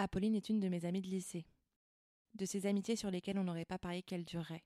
[0.00, 1.44] Apolline est une de mes amies de lycée,
[2.34, 4.62] de ces amitiés sur lesquelles on n'aurait pas parié qu'elles dureraient.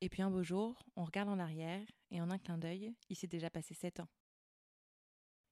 [0.00, 3.16] Et puis un beau jour, on regarde en arrière et en un clin d'œil, il
[3.16, 4.08] s'est déjà passé sept ans.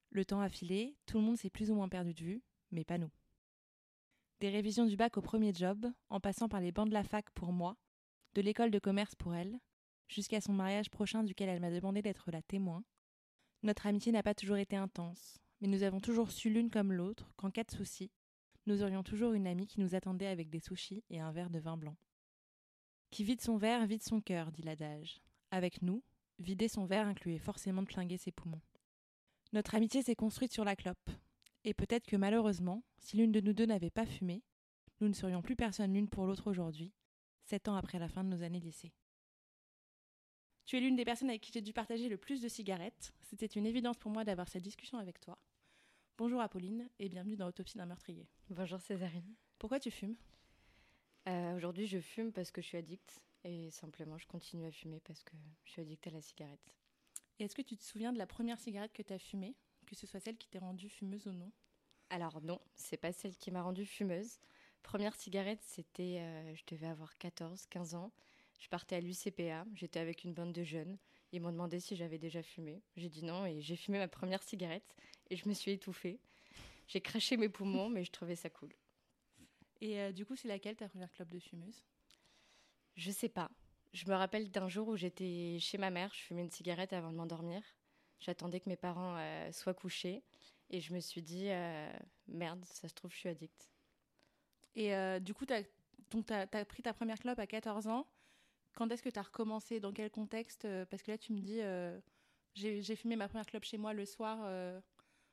[0.09, 2.83] Le temps a filé, tout le monde s'est plus ou moins perdu de vue, mais
[2.83, 3.11] pas nous.
[4.41, 7.31] Des révisions du bac au premier job, en passant par les bancs de la fac
[7.33, 7.77] pour moi,
[8.33, 9.61] de l'école de commerce pour elle,
[10.09, 12.83] jusqu'à son mariage prochain duquel elle m'a demandé d'être la témoin,
[13.63, 17.31] notre amitié n'a pas toujours été intense, mais nous avons toujours su l'une comme l'autre
[17.37, 18.11] qu'en cas de souci,
[18.69, 21.59] nous aurions toujours une amie qui nous attendait avec des sushis et un verre de
[21.59, 21.97] vin blanc.
[23.11, 25.23] Qui vide son verre, vide son cœur, dit l'adage.
[25.51, 26.03] Avec nous,
[26.39, 28.61] vider son verre incluait forcément de flinguer ses poumons.
[29.55, 31.11] Notre amitié s'est construite sur la clope.
[31.65, 34.43] Et peut-être que malheureusement, si l'une de nous deux n'avait pas fumé,
[35.01, 36.93] nous ne serions plus personne l'une pour l'autre aujourd'hui,
[37.45, 38.93] sept ans après la fin de nos années lycée.
[40.67, 43.15] Tu es l'une des personnes avec qui j'ai dû partager le plus de cigarettes.
[43.23, 45.39] C'était une évidence pour moi d'avoir cette discussion avec toi.
[46.19, 48.27] Bonjour Apolline et bienvenue dans Autopsie d'un meurtrier.
[48.51, 49.37] Bonjour Césarine.
[49.61, 50.17] Pourquoi tu fumes?
[51.29, 54.99] Euh, Aujourd'hui, je fume parce que je suis addict et simplement je continue à fumer
[55.05, 56.75] parce que je suis addict à la cigarette.
[57.39, 59.55] Et est-ce que tu te souviens de la première cigarette que tu as fumée,
[59.87, 61.53] que ce soit celle qui t'est rendue fumeuse ou non?
[62.11, 64.41] Alors non, c'est pas celle qui m'a rendue fumeuse.
[64.83, 68.11] Première cigarette, c'était, euh, je devais avoir 14, 15 ans.
[68.59, 70.99] Je partais à l'UCPA, j'étais avec une bande de jeunes.
[71.31, 72.83] Ils m'ont demandé si j'avais déjà fumé.
[72.97, 74.97] J'ai dit non et j'ai fumé ma première cigarette
[75.31, 76.19] et je me suis étouffée.
[76.87, 78.73] J'ai craché mes poumons, mais je trouvais ça cool.
[79.81, 81.85] Et euh, du coup, c'est laquelle ta première clope de fumeuse?
[82.97, 83.51] Je sais pas.
[83.93, 87.11] Je me rappelle d'un jour où j'étais chez ma mère, je fumais une cigarette avant
[87.11, 87.63] de m'endormir.
[88.21, 90.23] J'attendais que mes parents euh, soient couchés
[90.71, 91.91] et je me suis dit euh,
[92.27, 93.71] merde, ça se trouve, je suis addict.
[94.75, 98.07] Et du coup, tu as, pris ta première clope à 14 ans.
[98.75, 99.81] Quand est-ce que tu as recommencé?
[99.81, 100.69] Dans quel contexte?
[100.89, 101.59] Parce que là, tu me dis,
[102.55, 104.39] j'ai j'ai fumé ma première clope chez moi le soir.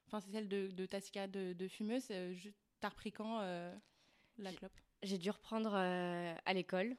[0.07, 2.07] Enfin, c'est celle de, de ta cigarette de, de fumeuse.
[2.11, 2.33] Euh,
[2.79, 3.73] T'as repris quand euh,
[4.37, 4.77] la clope?
[5.03, 6.95] J'ai dû reprendre euh, à l'école,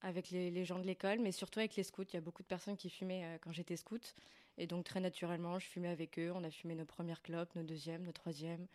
[0.00, 2.04] avec les, les gens de l'école, mais surtout avec les scouts.
[2.04, 4.14] Il y a beaucoup de personnes qui fumaient quand j'étais scout.
[4.58, 6.30] Et donc, très naturellement, je fumais avec eux.
[6.34, 8.66] On a fumé nos premières clopes, nos deuxièmes, nos troisièmes.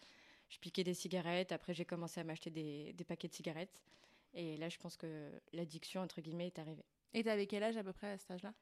[0.49, 1.51] Je piquais des cigarettes.
[1.51, 3.81] Après, j'ai commencé à m'acheter des, des paquets de cigarettes.
[4.33, 6.85] Et là, je pense que l'addiction, entre guillemets, est arrivée.
[7.13, 8.53] Et t'avais quel âge à peu près à cet âge-là?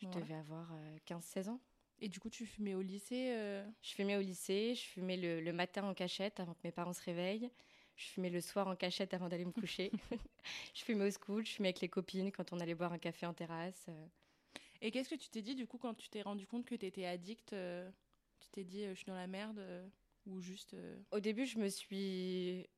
[0.00, 1.60] Je devais avoir euh, 15-16 ans.
[2.00, 5.40] Et du coup, tu fumais au lycée euh, Je fumais au lycée, je fumais le,
[5.40, 7.50] le matin en cachette avant que mes parents se réveillent.
[7.96, 9.90] Je fumais le soir en cachette avant d'aller me coucher.
[10.74, 13.26] je fumais au scout, je fumais avec les copines quand on allait boire un café
[13.26, 13.86] en terrasse.
[13.88, 14.06] euh.
[14.80, 17.04] Et qu'est-ce que tu t'es dit du coup quand tu t'es rendu compte que t'étais
[17.04, 17.90] addict euh,
[18.38, 19.60] Tu t'es dit, euh, je suis dans la merde
[20.26, 20.76] Ou juste.
[21.10, 22.68] Au début, je me suis.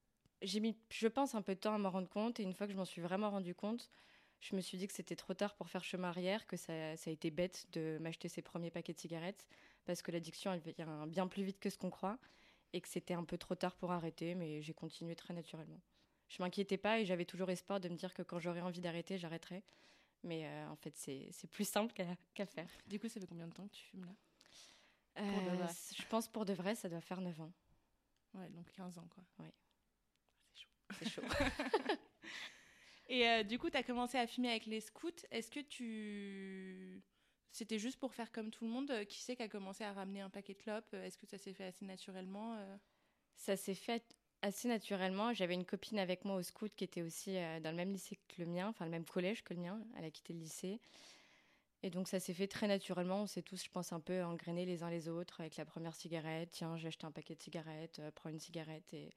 [0.41, 2.41] J'ai mis, je pense, un peu de temps à m'en rendre compte.
[2.41, 3.91] Et une fois que je m'en suis vraiment rendu compte,
[4.41, 7.11] je me suis dit que c'était trop tard pour faire chemin arrière, que ça, ça
[7.11, 9.47] a été bête de m'acheter ces premiers paquets de cigarettes,
[9.85, 12.19] parce que l'addiction, elle vient bien plus vite que ce qu'on croit.
[12.73, 15.81] Et que c'était un peu trop tard pour arrêter, mais j'ai continué très naturellement.
[16.29, 19.19] Je m'inquiétais pas et j'avais toujours espoir de me dire que quand j'aurais envie d'arrêter,
[19.19, 19.65] j'arrêterais.
[20.23, 22.69] Mais euh, en fait, c'est plus simple qu'à faire.
[22.87, 24.13] Du coup, ça fait combien de temps que tu fumes là?
[25.19, 25.67] Euh,
[25.97, 27.53] je pense pour de vrai, ça doit faire 9 ans.
[28.35, 29.25] Ouais, donc 15 ans quoi.
[29.41, 29.53] Ouais.
[30.53, 30.71] C'est chaud.
[30.99, 31.23] C'est chaud.
[33.11, 35.11] Et euh, du coup, tu as commencé à fumer avec les scouts.
[35.33, 37.03] Est-ce que tu.
[37.51, 39.05] C'était juste pour faire comme tout le monde?
[39.07, 40.95] Qui c'est qui a commencé à ramener un paquet de clopes?
[40.95, 42.77] Est-ce que ça s'est fait assez naturellement euh?
[43.35, 44.05] Ça s'est fait
[44.43, 45.33] assez naturellement.
[45.33, 48.17] J'avais une copine avec moi au scout qui était aussi euh, dans le même lycée
[48.29, 49.85] que le mien, enfin le même collège que le mien.
[49.99, 50.81] Elle a quitté le lycée.
[51.83, 53.23] Et donc ça s'est fait très naturellement.
[53.23, 55.97] On s'est tous, je pense, un peu engrainés les uns les autres avec la première
[55.97, 56.51] cigarette.
[56.53, 59.13] Tiens, j'ai acheté un paquet de cigarettes, prends une cigarette et,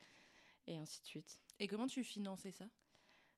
[0.66, 1.40] et ainsi de suite.
[1.60, 2.66] Et comment tu finançais ça?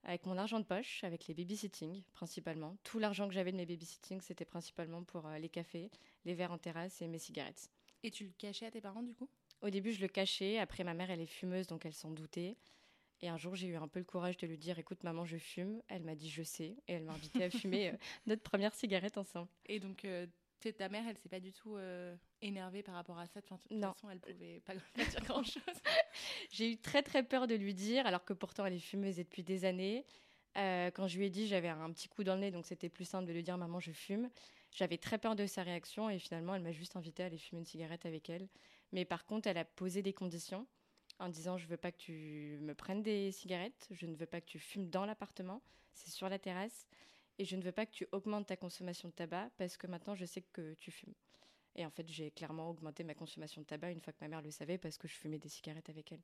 [0.06, 2.78] Avec mon argent de poche, avec les babysitting principalement.
[2.84, 5.90] Tout l'argent que j'avais de mes babysitting, c'était principalement pour euh, les cafés,
[6.26, 7.70] les verres en terrasse et mes cigarettes.
[8.04, 9.28] Et tu le cachais à tes parents du coup?
[9.62, 10.60] Au début, je le cachais.
[10.60, 12.56] Après, ma mère, elle est fumeuse, donc elle s'en doutait.
[13.22, 15.38] Et un jour, j'ai eu un peu le courage de lui dire Écoute, maman, je
[15.38, 15.82] fume.
[15.88, 16.76] Elle m'a dit Je sais.
[16.88, 17.98] Et elle m'a invité à fumer euh,
[18.28, 19.48] notre première cigarette ensemble.
[19.66, 20.28] Et donc, euh,
[20.70, 23.42] ta mère, elle s'est pas du tout euh, énervée par rapport à ça.
[23.42, 23.94] De toute non.
[23.94, 25.62] façon, elle pouvait pas dire grand chose.
[26.52, 29.44] j'ai eu très, très peur de lui dire, alors que pourtant, elle est fumeuse depuis
[29.44, 30.06] des années.
[30.56, 33.06] quand je lui ai dit, j'avais un petit coup dans le nez, donc c'était plus
[33.06, 34.30] simple de lui dire Maman, je fume.
[34.72, 37.60] J'avais très peur de sa réaction et finalement, elle m'a juste invité à aller fumer
[37.60, 38.50] une cigarette avec elle.
[38.92, 40.68] Mais par contre, elle a posé des conditions
[41.20, 44.42] en disant je veux pas que tu me prennes des cigarettes, je ne veux pas
[44.42, 45.62] que tu fumes dans l'appartement,
[45.94, 46.88] c'est sur la terrasse,
[47.38, 50.16] et je ne veux pas que tu augmentes ta consommation de tabac parce que maintenant
[50.16, 51.14] je sais que tu fumes.
[51.76, 54.42] Et en fait, j'ai clairement augmenté ma consommation de tabac une fois que ma mère
[54.42, 56.22] le savait parce que je fumais des cigarettes avec elle.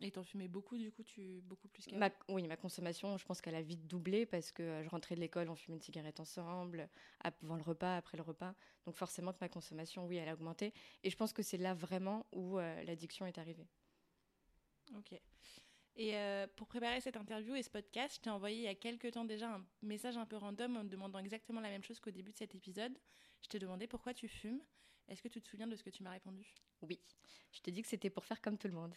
[0.00, 2.12] Et t'en fumais beaucoup du coup, tu beaucoup plus qu'avant?
[2.28, 5.20] Oui, ma consommation, je pense qu'elle a vite doublé parce que euh, je rentrais de
[5.20, 6.88] l'école, on fumait une cigarette ensemble,
[7.20, 8.54] avant le repas, après le repas.
[8.84, 10.74] Donc forcément que ma consommation, oui, elle a augmenté.
[11.02, 13.66] Et je pense que c'est là vraiment où euh, l'addiction est arrivée.
[14.94, 15.20] Ok.
[15.98, 18.74] Et euh, pour préparer cette interview et ce podcast, je t'ai envoyé il y a
[18.74, 22.00] quelques temps déjà un message un peu random en me demandant exactement la même chose
[22.00, 22.98] qu'au début de cet épisode.
[23.42, 24.60] Je t'ai demandé pourquoi tu fumes.
[25.08, 26.46] Est-ce que tu te souviens de ce que tu m'as répondu?
[26.82, 27.00] Oui.
[27.52, 28.94] Je t'ai dit que c'était pour faire comme tout le monde.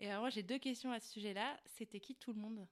[0.00, 1.56] Et alors moi j'ai deux questions à ce sujet-là.
[1.66, 2.66] C'était qui tout le monde?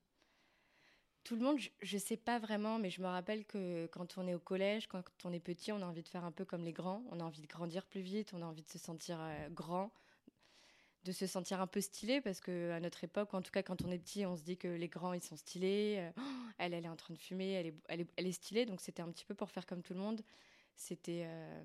[1.23, 4.27] Tout le monde, je ne sais pas vraiment, mais je me rappelle que quand on
[4.29, 6.65] est au collège, quand on est petit, on a envie de faire un peu comme
[6.65, 7.03] les grands.
[7.11, 9.93] On a envie de grandir plus vite, on a envie de se sentir euh, grand,
[11.07, 13.91] de se sentir un peu stylé, parce qu'à notre époque, en tout cas quand on
[13.91, 15.97] est petit, on se dit que les grands, ils sont stylés.
[15.99, 16.23] Euh,
[16.59, 18.67] elle, elle est en train de fumer, elle est, elle est, elle est stylée.
[18.67, 20.23] Donc c'était un petit peu pour faire comme tout le monde.
[20.75, 21.23] C'était...
[21.25, 21.63] Euh,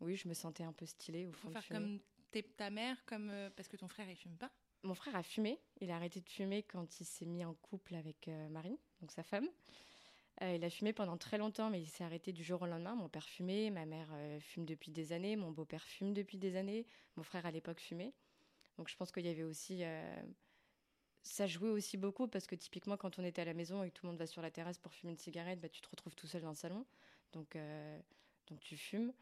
[0.00, 1.50] oui, je me sentais un peu stylée au fond.
[1.50, 1.98] Pour faire comme
[2.56, 4.50] ta mère, comme parce que ton frère, il fume pas?
[4.82, 5.58] Mon frère a fumé.
[5.80, 9.10] Il a arrêté de fumer quand il s'est mis en couple avec euh, Marine, donc
[9.10, 9.48] sa femme.
[10.42, 12.94] Euh, il a fumé pendant très longtemps, mais il s'est arrêté du jour au lendemain.
[12.94, 16.56] Mon père fumait, ma mère euh, fume depuis des années, mon beau-père fume depuis des
[16.56, 16.86] années,
[17.16, 18.12] mon frère à l'époque fumait.
[18.76, 19.82] Donc je pense qu'il y avait aussi...
[21.22, 23.94] ça jouait aussi beaucoup parce que typiquement quand on était à la maison et que
[23.94, 26.14] tout le monde va sur la terrasse pour fumer une cigarette, bah, tu te retrouves
[26.14, 26.86] tout seul dans le salon.
[27.32, 27.56] Donc,
[28.46, 29.12] donc tu fumes.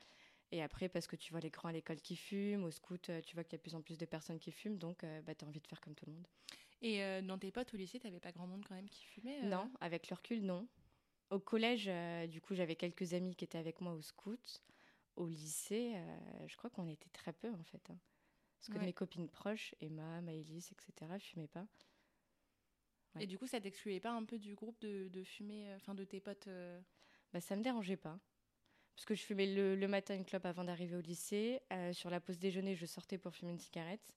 [0.55, 3.21] Et après, parce que tu vois les grands à l'école qui fument, au scout, euh,
[3.23, 5.21] tu vois qu'il y a de plus en plus de personnes qui fument, donc euh,
[5.23, 6.29] bah, tu as envie de faire comme tout le monde.
[6.81, 9.05] Et euh, dans tes potes au lycée, tu n'avais pas grand monde quand même qui
[9.05, 10.69] fumait Non, avec le recul, non.
[11.31, 11.91] Au collège,
[12.29, 14.63] du coup, j'avais quelques amis qui étaient avec moi au scout.
[15.17, 15.95] Au lycée,
[16.47, 17.83] je crois qu'on était très peu en fait.
[17.91, 17.99] Hein.
[18.67, 21.67] Parce que mes copines proches, Emma, Maëlys, etc., fumaient pas.
[23.21, 26.05] Et du coup, ça t'excluait pas un peu du groupe de, de fumer, enfin de
[26.05, 26.49] tes potes
[27.33, 28.19] bah, Ça me dérangeait pas
[28.95, 31.61] parce que je fumais le, matin une clope avant d'arriver au lycée.
[31.73, 34.15] Euh, sur la pause déjeuner, je sortais pour fumer une cigarette.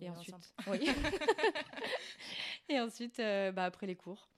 [0.00, 0.88] et, ensuite, oui.
[2.68, 4.28] et ensuite, euh, bah, après les cours.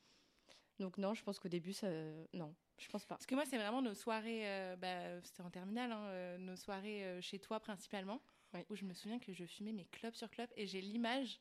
[0.78, 1.88] Donc non, je pense qu'au début, ça,
[2.32, 3.16] non, je pense pas.
[3.16, 7.20] Parce que moi, c'est vraiment nos soirées, euh, bah, c'était en terminale, hein, nos soirées
[7.22, 8.20] chez toi principalement,
[8.70, 11.40] où je me souviens que je fumais mes clopes sur clopes et j'ai l'image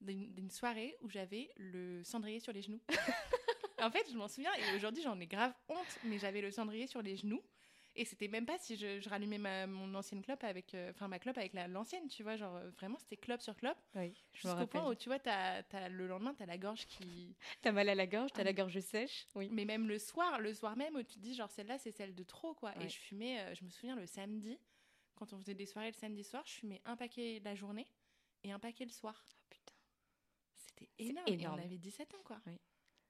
[0.00, 2.80] d'une soirée où j'avais le cendrier sur les genoux.
[3.80, 6.86] en fait, je m'en souviens et aujourd'hui, j'en ai grave honte, mais j'avais le cendrier
[6.86, 7.42] sur les genoux
[7.96, 11.18] et c'était même pas si je, rallumais ma, mon ancienne clope avec, euh, enfin ma
[11.18, 13.78] clope avec l'ancienne, tu vois, genre euh, vraiment c'était clope sur clope.
[13.94, 17.34] Oui, Jusqu'au point où tu vois, as, as, le lendemain, t'as la gorge qui.
[17.62, 18.52] t'as mal à la gorge, t'as as la ah.
[18.52, 19.26] gorge sèche.
[19.34, 19.48] Oui.
[19.50, 22.14] Mais même le soir, le soir même où tu te dis, genre celle-là, c'est celle
[22.14, 22.72] de trop, quoi.
[22.80, 24.58] Et je fumais, euh, je me souviens le samedi,
[25.16, 27.86] quand on faisait des soirées le samedi soir, je fumais un paquet la journée
[28.44, 29.26] et un paquet le soir.
[29.28, 29.74] Oh putain.
[30.54, 31.28] C'était énorme.
[31.28, 31.58] énorme.
[31.58, 32.40] Et on avait 17 ans, quoi.
[32.46, 32.60] Oui.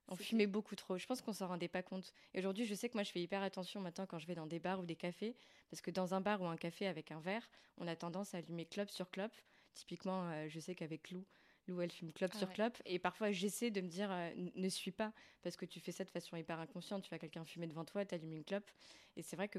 [0.08, 0.98] On fumait beaucoup trop.
[0.98, 2.12] Je pense qu'on s'en rendait pas compte.
[2.32, 4.46] Et aujourd'hui, je sais que moi, je fais hyper attention maintenant quand je vais dans
[4.46, 5.34] des bars ou des cafés.
[5.70, 8.38] Parce que dans un bar ou un café avec un verre, on a tendance à
[8.38, 9.34] allumer clope sur clope.
[9.75, 11.25] Typiquement, euh, je sais qu'avec Lou,
[11.66, 12.80] Lou, elle fume clope ah sur clope.
[12.84, 15.12] Et parfois, j'essaie de me dire, euh, ne suis pas.
[15.42, 17.02] Parce que tu fais ça de façon hyper inconsciente.
[17.02, 18.70] Tu vois quelqu'un fumer devant toi, tu allumes une clope.
[19.16, 19.58] Et c'est vrai que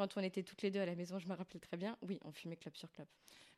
[0.00, 2.18] quand on était toutes les deux à la maison, je me rappelle très bien, oui,
[2.24, 3.10] on fumait clope sur clope.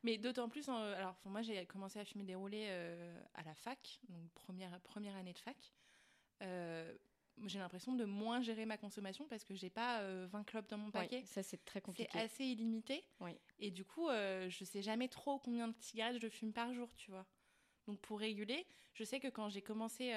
[0.03, 4.01] Mais d'autant plus, alors moi j'ai commencé à fumer des roulés euh, à la fac,
[4.09, 5.55] donc première, première année de fac.
[6.41, 6.93] Euh,
[7.45, 10.77] j'ai l'impression de moins gérer ma consommation parce que j'ai pas 20 euh, clopes dans
[10.77, 11.23] mon paquet.
[11.25, 12.09] ça c'est très compliqué.
[12.11, 13.05] C'est assez illimité.
[13.59, 16.93] Et du coup, euh, je sais jamais trop combien de cigarettes je fume par jour,
[16.97, 17.25] tu vois.
[17.87, 20.13] Donc pour réguler, je sais que quand j'ai commencé,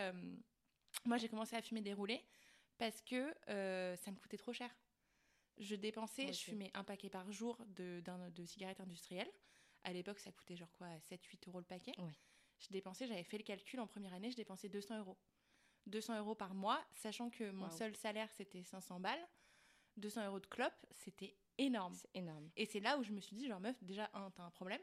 [1.04, 2.24] moi j'ai commencé à fumer des roulés
[2.78, 4.74] parce que ça me coûtait trop cher.
[5.58, 8.02] Je dépensais, je fumais un paquet par jour de,
[8.34, 9.30] de cigarettes industrielles.
[9.84, 11.94] À l'époque, ça coûtait genre quoi, 7-8 euros le paquet.
[12.58, 15.18] Je dépensais, j'avais fait le calcul en première année, je dépensais 200 euros.
[15.86, 19.26] 200 euros par mois, sachant que mon seul salaire c'était 500 balles.
[19.96, 21.94] 200 euros de clope, c'était énorme.
[21.94, 22.50] C'est énorme.
[22.56, 24.80] Et c'est là où je me suis dit, genre, meuf, déjà, un, t'as un problème.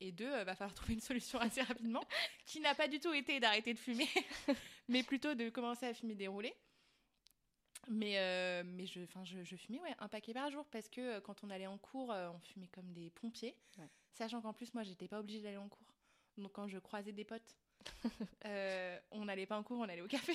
[0.00, 2.02] Et deux, euh, va falloir trouver une solution assez rapidement,
[2.44, 4.08] qui n'a pas du tout été d'arrêter de fumer,
[4.88, 6.54] mais plutôt de commencer à fumer des roulés.
[7.88, 11.20] Mais, euh, mais je, je, je fumais ouais, un paquet par jour parce que euh,
[11.20, 13.56] quand on allait en cours, euh, on fumait comme des pompiers.
[13.78, 13.88] Ouais.
[14.12, 15.94] Sachant qu'en plus, moi, j'étais pas obligée d'aller en cours.
[16.38, 17.56] Donc quand je croisais des potes,
[19.10, 20.32] on n'allait pas en cours, on allait au café.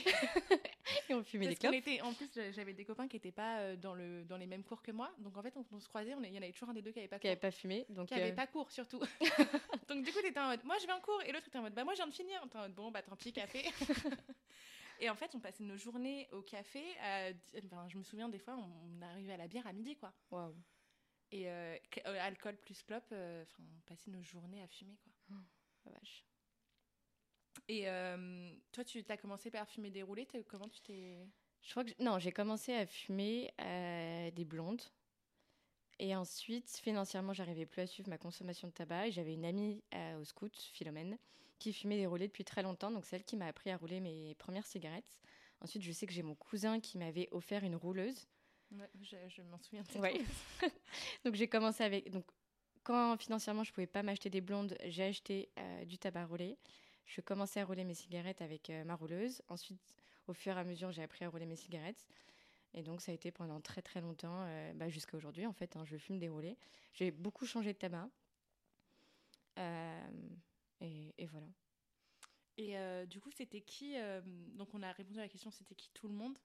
[1.10, 1.88] Et on fumait des Parce clopes.
[1.88, 4.82] était, en plus, j'avais des copains qui n'étaient pas dans, le, dans les mêmes cours
[4.82, 5.10] que moi.
[5.20, 6.92] Donc en fait, on, on se croisait, il y en avait toujours un des deux
[6.92, 7.86] qui n'avait pas Qui n'avait pas fumé.
[7.90, 9.00] Donc, Qui avait euh, pas cours surtout.
[9.88, 11.22] donc du coup, t'étais en mode, moi je vais en cours.
[11.24, 12.42] Et l'autre était en mode, bah moi je viens de finir.
[12.52, 13.64] T'es en mode, bon, bah tant pis, café.
[15.00, 16.84] et en fait, on passait nos journées au café.
[17.02, 17.32] à
[17.66, 20.14] enfin, je me souviens des fois, on, arrivait à la bière à midi, quoi.
[20.32, 20.56] waouh.
[21.32, 25.38] Et euh, euh, alcool plus clope, euh, enfin, on passait nos journées à fumer, quoi.
[25.86, 26.26] La vache.
[27.68, 30.28] Et euh, toi, tu as commencé par fumer des roulés.
[30.48, 31.18] Comment tu t'es.
[31.62, 33.54] Je crois que non, j'ai commencé à fumer
[34.34, 34.82] des blondes.
[36.00, 39.08] Et ensuite, financièrement, j'arrivais plus à suivre ma consommation de tabac.
[39.08, 39.84] Et j'avais une amie
[40.20, 41.18] au scout, Philomène,
[41.60, 42.92] qui fumait des roulés depuis très longtemps.
[42.92, 45.18] Donc, c'est elle qui m'a appris à rouler mes premières cigarettes.
[45.62, 48.28] Ensuite, je sais que j'ai mon cousin qui m'avait offert une rouleuse.
[48.72, 49.84] Ouais, je, je m'en souviens.
[49.96, 50.22] Ouais.
[51.26, 52.12] Donc, j'ai commencé avec.
[52.12, 52.26] Donc,
[52.84, 56.58] quand financièrement, je pouvais pas m'acheter des blondes, j'ai acheté euh, du tabac roulé.
[57.06, 59.42] Je commençais à rouler mes cigarettes avec euh, ma rouleuse.
[59.50, 59.96] Ensuite,
[60.28, 62.08] au fur et à mesure, j'ai appris à rouler mes cigarettes.
[62.74, 65.76] Et donc, ça a été pendant très très longtemps, euh, bah, jusqu'à aujourd'hui en fait.
[65.76, 66.58] hein, je fume des roulés.
[66.94, 68.10] J'ai beaucoup changé de tabac.
[70.82, 71.48] Et, et voilà.
[72.58, 74.22] Et euh, du coup, c'était qui euh,
[74.56, 76.38] Donc, on a répondu à la question c'était qui tout le monde?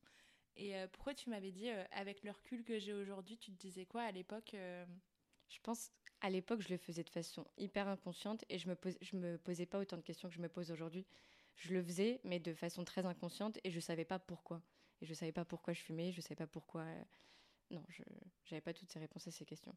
[0.56, 3.86] Et euh, pourquoi tu m'avais dit, avec le recul que j'ai aujourd'hui, tu te disais
[3.86, 8.58] quoi à l'époque Je pense à l'époque, je le faisais de façon hyper inconsciente et
[8.58, 11.06] je me, pose, je me posais pas autant de questions que je me pose aujourd'hui.
[11.56, 14.62] Je le faisais, mais de façon très inconsciente et je savais pas pourquoi.
[15.00, 16.84] Et je savais pas pourquoi je fumais, je savais pas pourquoi.
[17.70, 18.02] Non, je
[18.50, 19.74] n'avais pas toutes ces réponses à ces questions.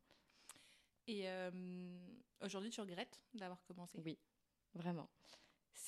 [1.08, 1.26] Et
[2.42, 4.02] aujourd'hui, tu regrettes d'avoir commencé?
[4.04, 4.20] Oui,
[4.76, 5.10] vraiment.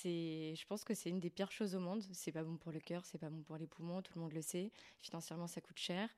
[0.04, 2.02] Je pense que c'est une des pires choses au monde.
[2.12, 4.32] C'est pas bon pour le cœur, c'est pas bon pour les poumons, tout le monde
[4.32, 4.70] le sait.
[5.00, 6.08] Financièrement, ça coûte cher.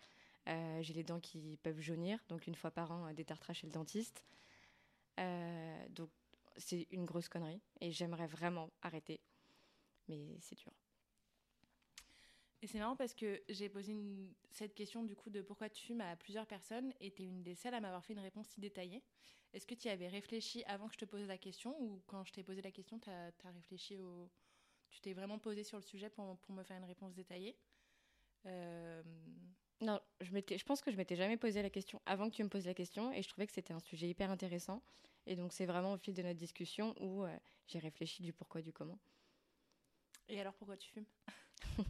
[0.49, 3.67] Euh, j'ai les dents qui peuvent jaunir, donc une fois par an, euh, détartrage chez
[3.67, 4.25] le dentiste.
[5.19, 6.11] Euh, donc
[6.57, 9.21] c'est une grosse connerie et j'aimerais vraiment arrêter,
[10.09, 10.73] mais c'est dur.
[12.63, 15.83] Et c'est marrant parce que j'ai posé une- cette question du coup de pourquoi tu
[15.87, 18.49] fumes à plusieurs personnes et tu es une des seules à m'avoir fait une réponse
[18.49, 19.03] si détaillée.
[19.53, 22.25] Est-ce que tu y avais réfléchi avant que je te pose la question ou quand
[22.25, 24.31] je t'ai posé la question, tu as, réfléchi au...
[24.91, 27.57] Tu t'es vraiment posé sur le sujet pour, pour me faire une réponse détaillée?
[28.47, 29.03] Euh,
[29.81, 32.67] Non, je pense que je m'étais jamais posé la question avant que tu me poses
[32.67, 34.83] la question et je trouvais que c'était un sujet hyper intéressant.
[35.27, 38.63] Et donc c'est vraiment au fil de notre discussion où euh, j'ai réfléchi du pourquoi,
[38.63, 38.99] du comment.
[40.29, 41.07] Et alors pourquoi tu fumes?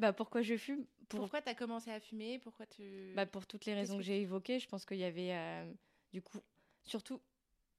[0.00, 0.86] Bah pourquoi je fume?
[1.08, 2.38] Pour, Pourquoi tu as commencé à fumer?
[2.38, 3.12] Pourquoi tu...
[3.14, 4.58] bah, pour toutes les raisons que que j'ai évoquées.
[4.58, 5.70] Je pense qu'il y avait euh,
[6.12, 6.38] du coup,
[6.84, 7.20] surtout,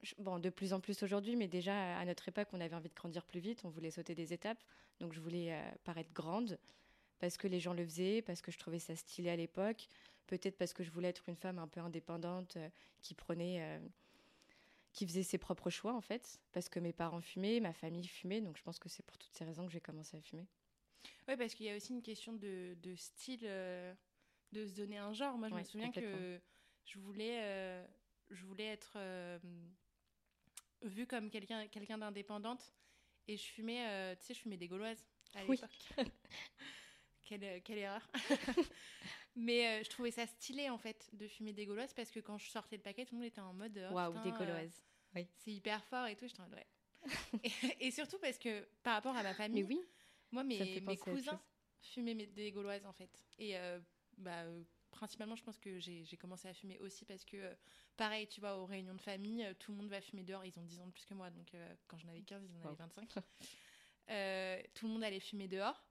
[0.03, 2.89] je- bon, de plus en plus aujourd'hui, mais déjà à notre époque, on avait envie
[2.89, 4.61] de grandir plus vite, on voulait sauter des étapes.
[4.99, 6.59] Donc je voulais euh, paraître grande
[7.19, 9.87] parce que les gens le faisaient, parce que je trouvais ça stylé à l'époque,
[10.27, 12.69] peut-être parce que je voulais être une femme un peu indépendante euh,
[13.01, 13.79] qui prenait,
[14.93, 18.41] qui faisait ses propres choix en fait, parce que mes parents fumaient, ma famille fumait,
[18.41, 20.45] donc je pense que c'est pour toutes ces raisons que j'ai commencé à fumer.
[21.27, 23.93] Oui, parce qu'il y a aussi une question de, de style, euh,
[24.51, 25.37] de se donner un genre.
[25.37, 26.39] Moi, je me souviens que
[26.85, 27.85] je voulais, euh,
[28.29, 29.39] je voulais être euh,
[30.81, 32.73] vue comme quelqu'un quelqu'un d'indépendante.
[33.27, 35.05] Et je fumais, tu sais, je fumais des gauloises
[35.35, 35.57] à Oui.
[35.57, 36.07] l'époque.
[37.23, 38.09] quelle, quelle erreur.
[39.35, 42.37] Mais euh, je trouvais ça stylé, en fait, de fumer des gauloises parce que quand
[42.37, 43.79] je sortais le paquet, tout le monde était en mode.
[43.89, 44.83] oh, Waouh, putain, des euh, Gauloises.
[45.37, 46.27] c'est hyper fort et tout.
[46.27, 46.67] J'étais en mode, ouais.
[47.79, 49.79] et, et surtout parce que par rapport à ma Mais famille, oui,
[50.31, 51.41] moi, mes, mes cousins
[51.81, 53.25] fumaient mes- des gauloises en fait.
[53.37, 53.79] Et euh,
[54.17, 57.55] bah, euh, principalement, je pense que j'ai commencé à fumer aussi parce que, euh,
[57.97, 60.45] pareil, tu vois, aux réunions de famille, tout le monde va fumer dehors.
[60.45, 61.51] Ils ont 10 ans de plus que moi, donc
[61.87, 62.75] quand j'en avais 15, ils en avaient Wow.
[62.75, 63.09] 25.
[64.09, 65.85] Euh, tout le monde allait fumer dehors.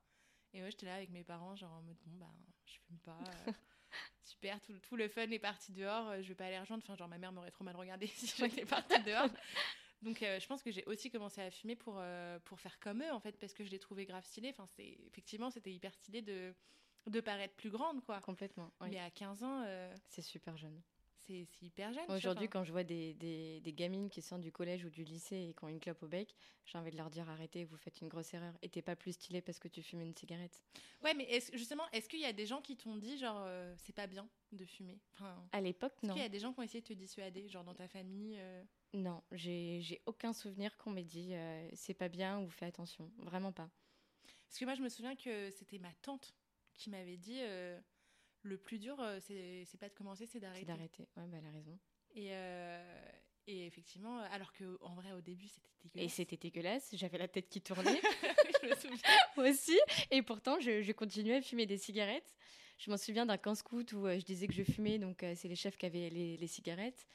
[0.52, 2.35] Et moi, j'étais là avec mes parents, genre en mode, bon, bah,
[2.66, 3.23] je fume pas.
[4.25, 6.20] super, tout, tout le fun est parti dehors.
[6.23, 6.82] je vais pas aller rejoindre.
[6.85, 9.30] Enfin, genre, ma mère m'aurait trop mal regardé si j'étais partie dehors.
[10.02, 13.02] Donc, euh, je pense que j'ai aussi commencé à fumer pour, euh, pour faire comme
[13.02, 14.50] eux, en fait, parce que je les trouvais grave stylés.
[14.50, 16.54] Enfin, c'est- effectivement, c'était hyper stylé de,
[17.07, 18.21] de paraître plus grande, quoi.
[18.21, 18.73] complètement.
[18.80, 18.88] oui.
[18.90, 20.80] Mais à 15 ans, euh, C'est super jeune.
[21.26, 22.10] C'est hyper jeune.
[22.10, 25.36] Aujourd'hui, quand je vois des, des, des gamines qui sortent du collège ou du lycée
[25.36, 26.34] et qui ont une clope au bec,
[26.66, 28.54] j'ai envie de leur dire arrêtez, vous faites une grosse erreur.
[28.62, 30.62] Et t'es pas plus stylé parce que tu fumes une cigarette.
[31.02, 33.74] Ouais, mais est justement, est-ce qu'il y a des gens qui t'ont dit, genre, euh,
[33.78, 34.98] c'est pas bien de fumer?
[35.14, 36.14] Enfin, À l'époque, Est-ce non.
[36.14, 38.36] qu'il y a des gens qui ont essayé de te dissuader, genre dans ta famille
[38.38, 38.62] euh,
[38.94, 43.10] Non, j'ai aucun souvenir qu'on m'ait dit euh, c'est pas bien ou fais attention.
[43.18, 43.68] Vraiment pas.
[44.48, 46.34] Parce que moi, je me souviens que c'était ma tante
[46.74, 47.40] qui m'avait dit
[48.42, 50.66] le plus dur, euh, c'est c'est pas de commencer, c'est C'est d'arrêter.
[50.66, 51.09] d'arrêter.
[51.16, 51.78] Ouais, bah, elle a raison.
[52.14, 53.02] Et, euh,
[53.47, 56.12] et effectivement, alors que en vrai, au début, c'était Et dégueulasse.
[56.14, 56.90] c'était dégueulasse.
[56.94, 58.00] J'avais la tête qui tournait.
[58.62, 58.97] je me souviens.
[59.37, 59.78] moi aussi.
[60.11, 62.35] Et pourtant, je, je continuais à fumer des cigarettes.
[62.78, 65.56] je m'en souviens d'un camp scout où je disais que je fumais, donc c'est les
[65.56, 67.06] chefs qui avaient les, cigarettes.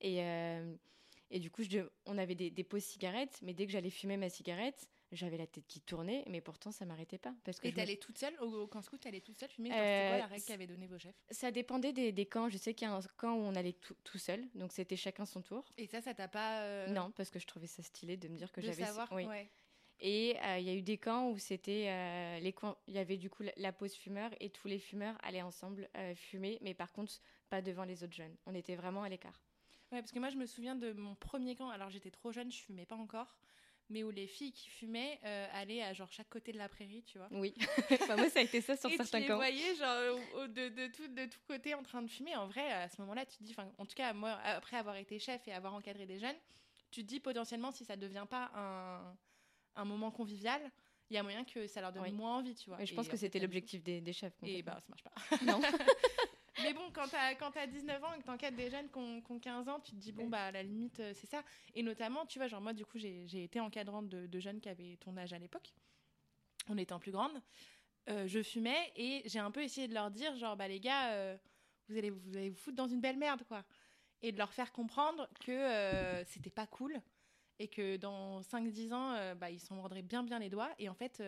[0.00, 0.18] Et,
[1.30, 4.16] et du coup, je, on avait des, des pauses cigarettes, mais dès que j'allais fumer
[4.16, 7.34] ma cigarette, j'avais la tête qui tournait, mais pourtant ça m'arrêtait pas.
[7.44, 10.18] Parce que et t'allais toute seule au, camp scout, t'allais toute seule fumer C'était quoi
[10.18, 11.14] la règle qu'avaient donné vos chefs?
[11.30, 12.48] Ça dépendait des, des, camps.
[12.48, 14.96] Je sais qu'il y a un camp où on allait tout, tout seul, donc c'était
[14.96, 15.64] chacun son tour.
[15.78, 18.52] Et ça, ça t'a pas Non, parce que je trouvais ça stylé de me dire
[18.52, 18.84] que j'avais.
[18.84, 19.24] savoir, oui.
[19.26, 19.50] Ouais.
[20.02, 22.54] Et il y a eu des camps où c'était les
[22.86, 26.58] il y avait du coup la, pause fumeur et tous les fumeurs allaient ensemble fumer,
[26.62, 27.12] mais par contre
[27.50, 28.34] pas devant les autres jeunes.
[28.46, 29.38] On était vraiment à l'écart.
[29.92, 31.68] Ouais, parce que moi je me souviens de mon premier camp.
[31.68, 33.36] Alors j'étais trop jeune, je fumais pas encore
[33.90, 37.02] mais où les filles qui fumaient euh, allaient à genre chaque côté de la prairie,
[37.02, 37.28] tu vois.
[37.32, 37.52] Oui.
[38.16, 39.18] moi, ça a été ça sur certains camps.
[39.18, 42.36] Et tu les voyais genre de, de, tout, de tout côté en train de fumer.
[42.36, 45.18] En vrai, à ce moment-là, tu te dis, en tout cas, moi, après avoir été
[45.18, 46.36] chef et avoir encadré des jeunes,
[46.90, 49.16] tu te dis potentiellement si ça ne devient pas un,
[49.76, 50.60] un moment convivial,
[51.10, 52.80] il y a moyen que ça leur donne moins envie, tu vois.
[52.80, 54.32] Et je pense que c'était l'objectif des, des, chefs.
[54.44, 55.44] Et bah, ça marche pas.
[55.44, 55.60] Non.
[56.62, 59.38] Mais bon, quand t'as, quand as 19 ans et que t'enquêtes des jeunes qui ont,
[59.38, 61.42] 15 ans, tu te dis, bon, bah, à la limite, euh, c'est ça.
[61.74, 64.96] Et notamment, tu vois, genre, moi, du coup, j'ai, été encadrante de, jeunes qui avaient
[65.00, 65.72] ton âge à l'époque,
[66.68, 67.40] en étant plus grande.
[68.08, 71.12] Euh, je fumais et j'ai un peu essayé de leur dire, genre, bah, les gars,
[71.12, 71.36] euh,
[71.88, 73.64] vous, allez, vous allez vous foutre dans une belle merde, quoi.
[74.22, 77.00] Et de leur faire comprendre que c'était pas cool
[77.58, 80.70] et que dans 5-10 ans, bah, ils s'en mordraient bien, bien les doigts.
[80.78, 81.22] Et en fait,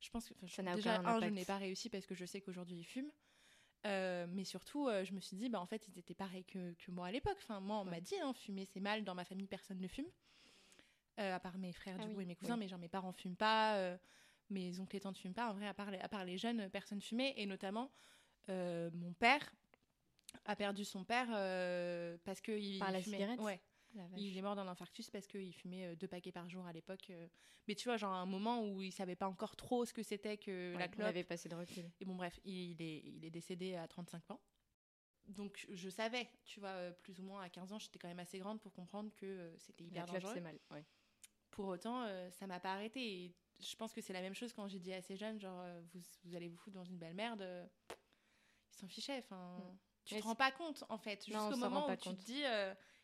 [0.00, 2.40] je pense que, ça n'a déjà, un, je n'ai pas réussi parce que je sais
[2.40, 3.10] qu'aujourd'hui, ils fument.
[3.86, 6.72] Euh, mais surtout, euh, je me suis dit, bah, en fait, ils étaient pareils que,
[6.74, 7.38] que moi à l'époque.
[7.38, 9.04] Enfin, moi, on m'a dit, hein, fumer, c'est mal.
[9.04, 10.08] Dans ma famille, personne ne fume.
[11.20, 12.56] Euh, à part mes frères, ah du coup, et mes cousins.
[12.56, 13.98] Mais genre, mes parents fument pas.
[14.50, 15.50] mes oncles et tantes fument pas.
[15.50, 17.34] En vrai, à part les, à part les jeunes, personne fumait.
[17.36, 17.90] Et notamment,
[18.48, 19.54] mon père
[20.44, 21.28] a perdu son père
[22.24, 23.40] parce qu'il Par la cigarette?
[23.40, 23.60] Ouais.
[24.16, 27.10] Il est mort d'un infarctus parce qu'il fumait euh, deux paquets par jour à l'époque.
[27.10, 27.28] Euh.
[27.66, 30.36] Mais tu vois, genre un moment où il savait pas encore trop ce que c'était
[30.36, 31.06] que la clope.
[31.06, 31.90] Il avait passé de recul.
[32.00, 34.40] Et bon, bref, il est, il est décédé à 35 ans.
[35.26, 38.18] Donc je savais, tu vois, euh, plus ou moins à 15 ans, j'étais quand même
[38.18, 40.40] assez grande pour comprendre que c'était hyper la dangereux.
[40.40, 40.84] mal, ouais.
[41.50, 43.24] Pour autant, ça m'a pas arrêté.
[43.24, 45.64] Et je pense que c'est la même chose quand j'ai dit à ces jeunes, genre,
[45.92, 47.44] vous, vous, allez vous foutre dans une belle merde.
[48.70, 49.18] ils s'en fichaient.
[49.18, 49.78] Enfin, mm.
[50.04, 51.24] tu te rends pas compte, en fait.
[51.26, 52.44] Jusqu'au moment où tu te dis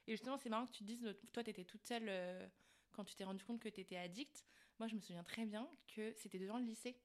[0.06, 2.46] et justement, c'est marrant que tu te dises, toi, tu étais toute seule euh,
[2.92, 4.44] quand tu t'es rendu compte que tu étais addict.
[4.78, 6.98] Moi, je me souviens très bien que c'était devant le lycée.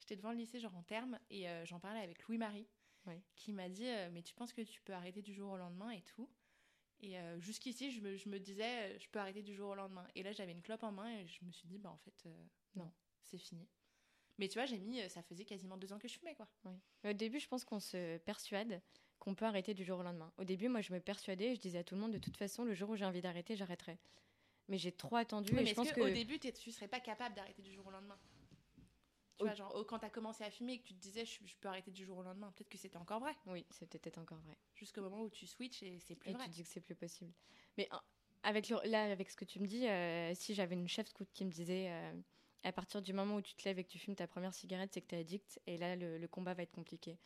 [0.00, 2.68] J'étais devant le lycée, genre en terme, et euh, j'en parlais avec Louis-Marie,
[3.34, 5.90] qui m'a dit euh, Mais tu penses que tu peux arrêter du jour au lendemain
[5.90, 6.28] et tout?
[7.00, 10.04] Et jusqu'ici, je me, je me, disais Je peux arrêter du jour au lendemain.
[10.16, 12.28] Et là, j'avais une clope en main et je me suis dit Bah, en fait,
[12.74, 12.90] non,
[13.22, 13.68] c'est fini.
[14.36, 16.48] Mais tu vois, j'ai mis, ça faisait quasiment deux ans que je fumais, quoi.
[17.04, 18.82] Au début, je pense qu'on se persuade
[19.18, 20.32] qu'on peut arrêter du jour au lendemain.
[20.38, 22.64] Au début, moi, je me persuadais, je disais à tout le monde, de toute façon,
[22.64, 23.98] le jour où j'ai envie d'arrêter, j'arrêterai.
[24.68, 25.56] Mais j'ai trop attendu.
[25.58, 28.18] et je pense que, au début, tu serais pas capable d'arrêter du jour au lendemain?
[29.38, 31.38] Tu vois, genre, quand tu as commencé à fumer et que tu te disais, je,
[31.60, 33.34] peux arrêter du jour au lendemain, peut-être que c'était encore vrai.
[33.46, 34.56] Oui, c'était peut-être encore vrai.
[34.74, 36.44] Jusqu'au moment où tu switches et c'est plus et vrai.
[36.44, 37.32] tu dis que c'est plus possible.
[37.76, 37.88] Mais
[38.42, 41.44] avec là, avec ce que tu me dis, euh, si j'avais une chef scout qui
[41.44, 42.12] me disait, euh,
[42.64, 44.90] à partir du moment où tu te lèves et que tu fumes ta première cigarette,
[44.92, 47.16] c'est que tu es addict, et là, le, le combat va être compliqué.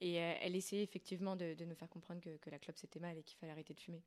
[0.00, 3.22] Et euh, elle essayait effectivement de, nous faire comprendre que, la clope c'était mal et
[3.22, 4.02] qu'il fallait arrêter de fumer.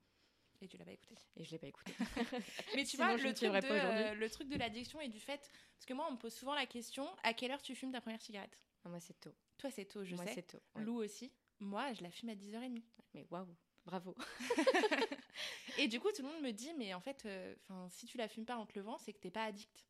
[0.61, 1.15] Et tu l'as pas écouté.
[1.35, 1.91] Et je l'ai pas écouté.
[2.75, 5.49] Mais tu vois, le truc, de, euh, le truc de l'addiction et du fait.
[5.73, 7.99] Parce que moi, on me pose souvent la question à quelle heure tu fumes ta
[7.99, 8.59] première cigarette?
[8.85, 9.33] Ah, Moi, c'est tôt.
[9.57, 10.33] Toi, c'est tôt, je moi, sais.
[10.35, 10.61] c'est tôt.
[10.75, 11.31] Lou aussi.
[11.59, 12.83] Moi, je la fume à 10h30.
[13.15, 13.47] Mais waouh,
[13.85, 14.15] bravo.
[15.79, 17.55] et du coup, tout le monde me dit Mais en fait, euh,
[17.89, 19.85] si tu la fumes pas en te levant, c'est que t'es pas addict.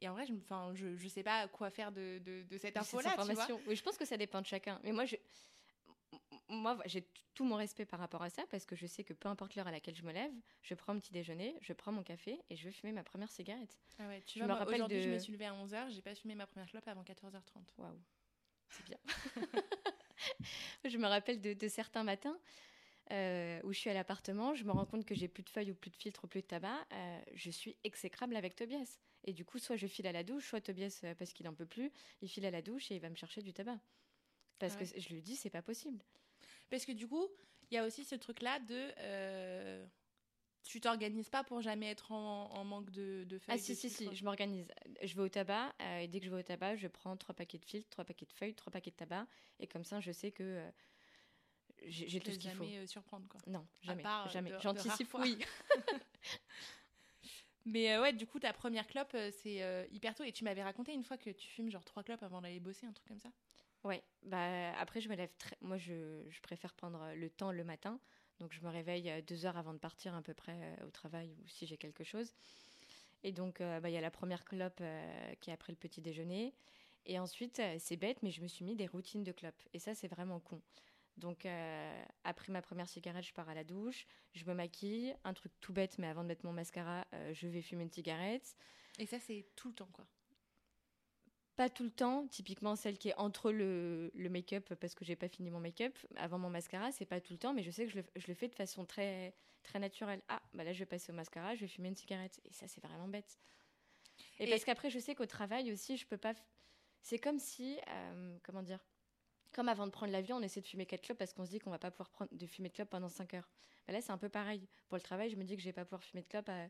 [0.00, 2.76] Et en vrai, je ne je, je sais pas quoi faire de, de, de cette
[2.76, 3.16] info-là.
[3.66, 4.80] Oui, je pense que ça dépend de chacun.
[4.84, 5.16] Mais moi, je,
[6.48, 9.28] moi, j'ai tout mon respect par rapport à ça parce que je sais que peu
[9.28, 10.32] importe l'heure à laquelle je me lève,
[10.62, 13.30] je prends mon petit déjeuner, je prends mon café et je vais fumer ma première
[13.30, 13.78] cigarette.
[13.98, 16.34] Ah ouais, tu je vois, aujourd'hui, je me suis levée à 11h, j'ai pas fumé
[16.34, 17.40] ma première clope avant 14h30.
[17.78, 18.00] Waouh,
[18.68, 18.98] c'est bien.
[20.84, 22.38] je me rappelle de, certains matins
[23.12, 25.70] euh, où je suis à l'appartement, je me rends compte que j'ai plus de feuilles
[25.70, 28.98] ou plus de filtres ou plus de tabac, euh, je suis exécrable avec Tobias.
[29.24, 31.54] Et du coup, soit je file à la douche, soit Tobias, euh, parce qu'il en
[31.54, 31.90] peut plus,
[32.22, 33.78] il file à la douche et il va me chercher du tabac.
[34.58, 36.02] Parce ah que je lui dis, c'est pas possible.
[36.70, 37.26] Parce que du coup,
[37.70, 38.92] il y a aussi ce truc-là de.
[38.98, 39.86] Euh,
[40.64, 44.14] tu t'organises pas pour jamais être en, manque de, de, feuilles Ah, si, si, si,
[44.14, 44.70] je m'organise.
[45.02, 47.34] Je vais au tabac, euh, et dès que je vais au tabac, je prends trois
[47.34, 49.26] paquets de filtres, trois paquets de feuilles, trois paquets de tabac,
[49.60, 50.42] et comme ça, je sais que.
[50.42, 50.70] Euh,
[51.86, 52.64] j'ai tout ce qu'il faut.
[52.64, 53.40] jamais surprendre, quoi.
[53.46, 54.02] Non, jamais.
[54.32, 54.52] jamais.
[54.60, 55.38] J'anticipe, oui.
[57.64, 60.24] Mais ouais, du coup, ta première clope, c'est hyper tôt.
[60.24, 62.86] Et tu m'avais raconté une fois que tu fumes genre trois clopes avant d'aller bosser,
[62.86, 63.30] un truc comme ça
[63.84, 65.56] Ouais, bah après je me lève très...
[65.60, 68.00] Moi je, je, préfère prendre le temps le matin,
[68.40, 70.90] donc je me réveille euh, deux heures avant de partir à peu près euh, au
[70.90, 72.32] travail ou si j'ai quelque chose.
[73.22, 74.82] Et donc euh, bah, il y a la première clope
[75.40, 76.54] qui est après le petit déjeuner.
[77.08, 79.60] Et ensuite, euh, c'est bête, mais je me suis mis des routines de clope.
[79.72, 80.60] Et ça, c'est vraiment con.
[81.18, 85.14] Donc, euh, après ma première cigarette, je pars à la douche, je me maquille.
[85.24, 87.90] Un truc tout bête, mais avant de mettre mon mascara, euh, je vais fumer une
[87.90, 88.56] cigarette.
[88.98, 90.06] Et ça, c'est tout le temps, quoi.
[91.56, 95.16] Pas tout le temps, typiquement celle qui est entre le, le make-up, parce que j'ai
[95.16, 97.84] pas fini mon make-up, avant mon mascara, c'est pas tout le temps, mais je sais
[97.84, 100.22] que je le, je le fais de façon très, très naturelle.
[100.28, 102.40] Ah, bah là, je vais passer au mascara, je vais fumer une cigarette.
[102.44, 103.40] Et ça, c'est vraiment bête.
[104.38, 106.34] Et, Et- parce qu'après, je sais qu'au travail aussi, je peux pas.
[107.02, 108.78] C'est comme si, euh, comment dire,
[109.52, 111.58] comme avant de prendre l'avion, on essaie de fumer 4 clopes parce qu'on se dit
[111.58, 113.48] qu'on va pas pouvoir prendre, de fumer de clopes pendant 5 heures.
[113.86, 114.68] Bah là, c'est un peu pareil.
[114.88, 116.48] Pour le travail, je me dis que je vais pas pouvoir fumer de clopes.
[116.48, 116.68] à-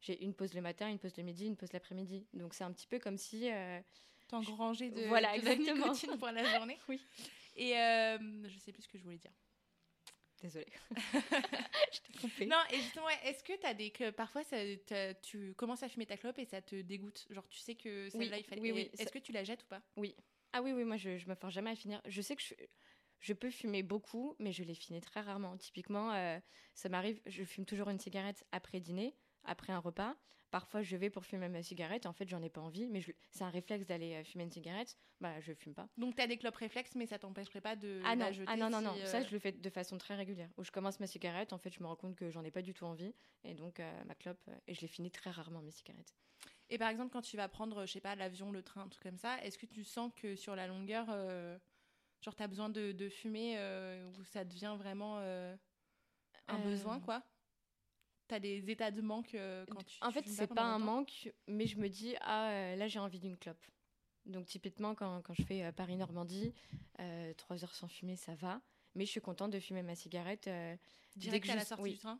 [0.00, 2.26] J'ai une pause le matin, une pause le midi, une pause l'après-midi.
[2.34, 3.50] Donc c'est un petit peu comme si.
[3.50, 3.80] euh,
[4.28, 5.86] T'engranger de, Voilà, de la exactement.
[5.92, 6.78] nicotine pour la journée.
[6.88, 7.00] Oui.
[7.56, 9.32] Et euh, je sais plus ce que je voulais dire.
[10.40, 10.66] Désolée.
[11.92, 12.46] je t'ai trompée.
[12.46, 14.56] Non, et justement, est-ce que t'as des que parfois ça,
[15.22, 17.26] tu commences à fumer ta clope et ça te dégoûte?
[17.30, 18.60] Genre, tu sais que celle-là, il fallait.
[18.62, 19.82] oui, oui, Est-ce que tu la jettes ou pas?
[20.52, 22.00] Ah oui, oui, moi je, je me force jamais à finir.
[22.06, 22.54] Je sais que je,
[23.20, 25.56] je peux fumer beaucoup, mais je les finis très rarement.
[25.56, 26.38] Typiquement, euh,
[26.74, 30.16] ça m'arrive, je fume toujours une cigarette après dîner, après un repas.
[30.50, 32.04] Parfois, je vais pour fumer ma cigarette.
[32.04, 34.50] En fait, j'en ai pas envie, mais je- c'est un réflexe d'aller euh, fumer une
[34.52, 34.98] cigarette.
[35.18, 35.88] Bah, je fume pas.
[35.96, 38.56] Donc, t'as des clopes réflexes, mais ça t'empêcherait pas de Ah la non, jeter ah
[38.58, 38.94] non, non, si, non.
[38.98, 40.50] euh, Ça, je le fais de façon très régulière.
[40.58, 42.60] Où je commence ma cigarette, en fait, je me rends compte que j'en ai pas
[42.60, 43.14] du tout envie.
[43.44, 46.14] Et donc, euh, ma clope, euh, et je les finis très rarement, mes cigarettes.
[46.72, 49.02] Et par exemple, quand tu vas prendre, je sais pas, l'avion, le train, un truc
[49.02, 51.58] comme ça, est-ce que tu sens que sur la longueur, euh,
[52.22, 55.54] genre, t'as besoin de, de fumer euh, ou ça devient vraiment euh,
[56.48, 57.22] un Euh, besoin, quoi?
[58.26, 59.36] T'as des états de manque
[59.70, 59.98] quand tu.
[60.00, 62.98] En tu fait, c'est pendant pas un manque, mais je me dis, ah, là, j'ai
[62.98, 63.62] envie d'une clope.
[64.24, 66.54] Donc, typiquement, quand, quand je fais Paris-Normandie,
[67.36, 68.62] trois heures sans fumer, ça va.
[68.94, 70.48] Mais je suis contente de fumer ma cigarette.
[71.16, 71.92] Direct que à je- la sortie oui.
[71.92, 72.18] du train?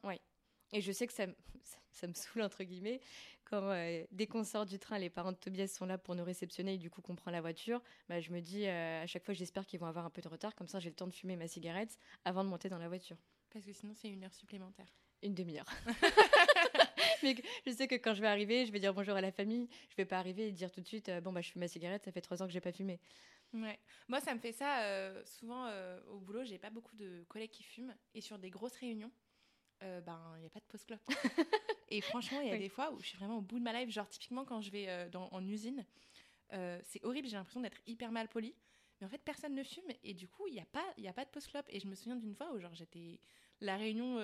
[0.73, 3.01] Et je sais que ça, me- ça, ça me saoule, entre guillemets,
[3.45, 6.25] quand euh, dès qu'on sort du train, les parents de Tobias sont là pour nous
[6.25, 7.83] réceptionner et du coup qu'on prend la voiture.
[8.09, 10.29] Bah, je me dis, euh, à chaque fois, j'espère qu'ils vont avoir un peu de
[10.29, 10.55] retard.
[10.55, 13.17] Comme ça, j'ai le temps de fumer ma cigarette avant de monter dans la voiture.
[13.51, 14.87] Parce que sinon, c'est une heure supplémentaire.
[15.23, 15.67] Une demi-heure.
[17.23, 19.69] Mais je sais que quand je vais arriver, je vais dire bonjour à la famille.
[19.91, 21.69] Je vais pas arriver et dire tout de suite, euh, bon, bah, je fume ma
[21.69, 22.99] cigarette, ça fait trois ans que j'ai pas fumé.
[23.53, 23.79] Ouais.
[24.09, 26.43] Moi, ça me fait ça euh, souvent euh, au boulot.
[26.45, 27.95] J'ai pas beaucoup de collègues qui fument.
[28.15, 29.13] Et sur des grosses réunions,
[29.83, 31.01] euh, ben, il n'y a pas de pause clope.
[31.91, 32.59] et franchement, il y a Oui.
[32.61, 33.91] des fois où je suis vraiment au bout de ma life.
[33.91, 35.85] Genre, typiquement, quand je vais euh, dans, en usine,
[36.53, 37.29] euh, c'est horrible.
[37.29, 38.55] J'ai l'impression d'être hyper mal poli.
[39.01, 39.85] Mais en fait, personne ne fume.
[40.03, 41.67] Et du coup, il n'y a, pas- y a pas de pause clope.
[41.69, 43.21] Et je me souviens d'une fois où, genre, j'étais.
[43.61, 44.19] La réunion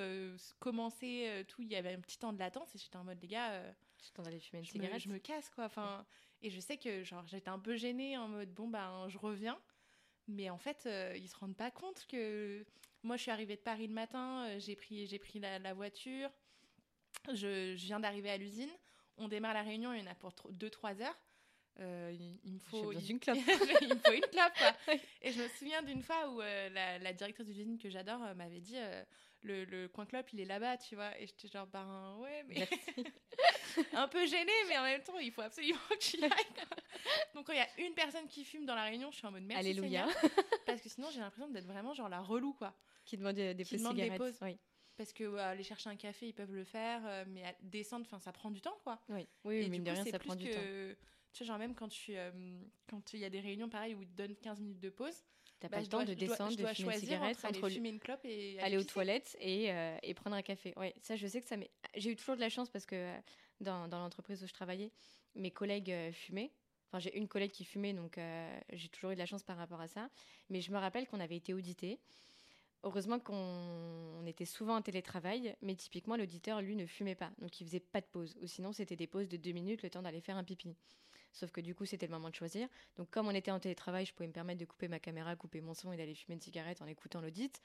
[0.59, 1.63] commençait, tout.
[1.63, 2.75] Il y avait un petit temps de latence.
[2.75, 3.63] Et j'étais en mode, les gars.
[4.05, 5.03] Je t'en allais fumer une je me, cigarette.
[5.03, 6.07] je me casse quoi enfin
[6.41, 9.59] et je sais que genre j'étais un peu gênée en mode bon ben je reviens
[10.29, 12.65] mais en fait ils se rendent pas compte que
[13.03, 15.75] moi je suis arrivée de Paris le matin euh, j'ai pris j'ai pris la, la
[15.75, 16.31] voiture
[17.29, 18.71] je, je viens d'arriver à l'usine
[19.17, 21.19] on démarre la réunion il y en a pour 2-3 heures
[21.81, 23.39] Euh, il, il me faut besoin il- d'une clope.
[23.83, 24.75] il me faut une clope quoi.
[25.23, 28.21] Et je me souviens d'une fois où euh, la, la directrice de l'usine que j'adore
[28.25, 28.77] euh, m'avait dit
[29.43, 32.69] le, le coin clope il est là-bas tu vois et j'étais genre ben ouais mais
[33.93, 36.31] un peu gênée, mais en même temps, il faut absolument que tu y ailles.
[37.35, 39.33] Donc, quand il y a une personne qui fume dans la réunion, je suis en
[39.33, 39.69] mode merci.
[39.69, 40.07] Alléluia.
[40.07, 40.33] Seigneur,
[40.67, 42.75] parce que sinon, j'ai l'impression d'être vraiment genre la relou, quoi.
[43.05, 44.39] Qui demande des, Qui pauses demande des pauses.
[44.43, 44.59] Oui,
[44.97, 48.19] Parce que aller chercher un café, ils peuvent le faire, euh, mais à descendre, enfin,
[48.19, 49.01] ça prend du temps, quoi.
[49.09, 50.61] oui, oui, Et mine du de coup, rien, ça plus prend du temps.
[51.33, 52.31] Tu vois, genre même quand suis, euh,
[52.89, 55.25] quand il y a des réunions pareilles où ils te donnent 15 minutes de pause,
[55.61, 57.59] T'as bah, pas le temps dois- de dois- descendre, de fumer une cigarette, entre aller
[57.59, 60.73] entre le- fumer une clope et aller aux toilettes et, euh, et prendre un café.
[60.77, 61.71] Ouais, ça, je sais que ça m'est.
[61.97, 63.19] J'ai eu toujours de la chance parce que euh,
[63.61, 64.93] dans, dans l'entreprise où je travaillais,
[65.35, 66.53] mes collègues euh, fumaient.
[66.91, 68.19] Enfin, j'ai une collègue qui fumait, donc
[68.73, 70.09] j'ai toujours eu de la chance par rapport à ça.
[70.49, 71.99] Mais je me rappelle qu'on avait été audité.
[72.83, 77.31] Heureusement qu'on on était souvent en télétravail, mais typiquement, l'auditeur, lui, ne fumait pas.
[77.43, 78.37] Donc, il faisait pas de pause.
[78.41, 80.75] Ou sinon, c'était des pauses de deux minutes, le temps d'aller faire un pipi.
[81.33, 82.69] Sauf que du coup, c'était le moment de choisir.
[82.97, 85.61] Donc, comme on était en télétravail, je pouvais me permettre de couper ma caméra, couper
[85.61, 87.61] mon son et d'aller fumer une cigarette en écoutant l'audit.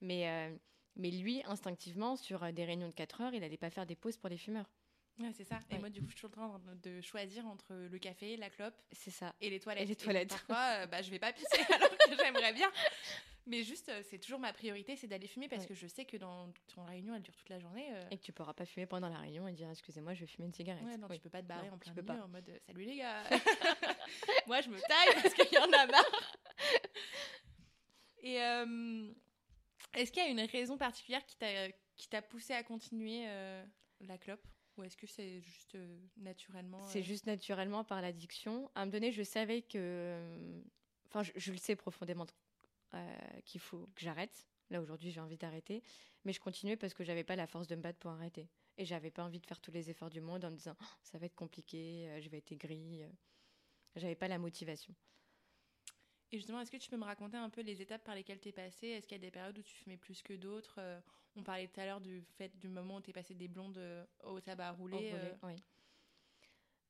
[0.00, 0.56] Mais, euh,
[0.96, 3.96] mais lui, instinctivement, sur euh, des réunions de 4 heures, il n'allait pas faire des
[3.96, 4.70] pauses pour les fumeurs.
[5.18, 5.58] Ouais, c'est ça.
[5.70, 8.50] Et moi, du coup, je suis toujours en train de choisir entre le café, la
[8.50, 9.34] clope C'est ça.
[9.40, 9.88] et les toilettes.
[9.88, 10.28] les donc, toilettes.
[10.28, 12.70] parfois, euh, bah, je vais pas pisser alors que j'aimerais bien.
[13.48, 15.68] Mais juste, euh, c'est toujours ma priorité, c'est d'aller fumer parce Ouais.
[15.68, 17.86] que je sais que dans ton réunion, elle dure toute la journée.
[17.92, 20.26] euh, Et que tu pourras pas fumer pendant la réunion et dire excusez-moi, je vais
[20.26, 20.82] fumer une cigarette.
[20.84, 21.16] ouais, non, Oui.
[21.16, 22.24] tu peux pas te barrer Non, en plein peux milieu pas.
[22.24, 23.22] en mode euh, salut les gars.
[24.48, 26.36] Moi, je me taille parce qu'il y en a marre.
[28.22, 29.12] Et euh,
[29.94, 33.64] est-ce qu'il y a une raison particulière qui t'a qui t'a poussé à continuer euh,
[34.00, 34.44] la clope?
[34.76, 38.70] Ou est-ce que c'est juste euh, naturellement C'est juste naturellement par l'addiction.
[38.74, 40.20] À un moment donné, je savais que.
[41.06, 42.26] Enfin, je, je le sais profondément
[43.44, 44.48] qu'il faut que j'arrête.
[44.70, 45.82] Là, aujourd'hui, j'ai envie d'arrêter.
[46.24, 48.48] Mais je continuais parce que j'avais pas la force de me battre pour arrêter.
[48.78, 50.84] Et j'avais pas envie de faire tous les efforts du monde en me disant Oh,
[51.02, 53.02] ça va être compliqué, euh, je vais être aigrie.
[53.02, 53.10] euh.
[53.94, 54.94] J'avais pas la motivation.
[56.32, 58.48] Et justement, est-ce que tu peux me raconter un peu les étapes par lesquelles tu
[58.48, 58.88] es passée?
[58.88, 61.00] Est-ce qu'il y a des périodes où tu fumais plus que d'autres euh,
[61.36, 63.78] On parlait tout à l'heure du fait du moment où tu es passé des blondes
[63.78, 65.14] euh, au tabac roulé.
[65.44, 65.54] oui.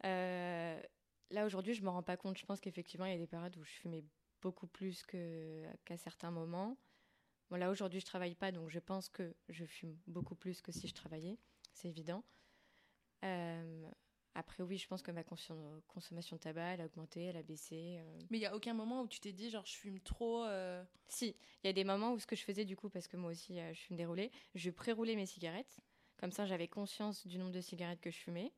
[0.03, 2.39] là, aujourd'hui, je ne me rends pas compte.
[2.39, 4.03] Je pense qu'effectivement, il y a des périodes où je fumais
[4.43, 6.77] beaucoup plus qu'à certains moments.
[7.51, 10.73] Bon, là, aujourd'hui, je travaille pas, donc je pense que je fume beaucoup plus que
[10.73, 11.39] si je travaillais.
[11.73, 12.25] C'est évident.
[13.25, 13.91] Euh,
[14.35, 17.97] après, oui, je pense que ma consommation de tabac, elle a augmenté, elle a baissé.
[17.99, 18.19] Euh.
[18.31, 20.85] Mais il n'y a aucun moment où tu t'es dit, genre, je fume trop euh
[21.09, 23.17] Si, il y a des moments où ce que je faisais, du coup, parce que
[23.17, 25.81] moi aussi, je fume déroulé, je pré-roulais mes cigarettes.
[26.19, 28.53] Comme ça, j'avais conscience du nombre de cigarettes que je fumais.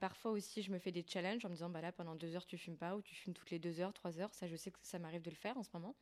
[0.00, 2.46] Parfois aussi, je me fais des challenges en me disant, bah là, pendant deux heures,
[2.46, 4.34] tu fumes pas, ou tu fumes toutes les deux heures, trois heures.
[4.34, 5.94] Ça, je sais que ça m'arrive de le faire en ce moment.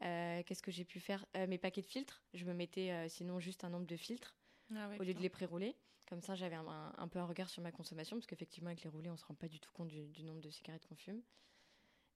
[0.00, 1.24] Qu'est-ce que j'ai pu faire?
[1.48, 4.36] Mes paquets de filtres, je me mettais sinon juste un nombre de filtres
[4.74, 5.76] ah au lieu de les pré-rouler.
[6.08, 9.10] Comme ça, j'avais un, peu un regard sur ma consommation, parce qu'effectivement, avec les roulés,
[9.10, 11.22] on se rend pas du tout compte du, nombre de cigarettes qu'on fume.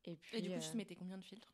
[0.04, 1.52] Et, puis, du coup, tu te euh, mettais combien de filtres?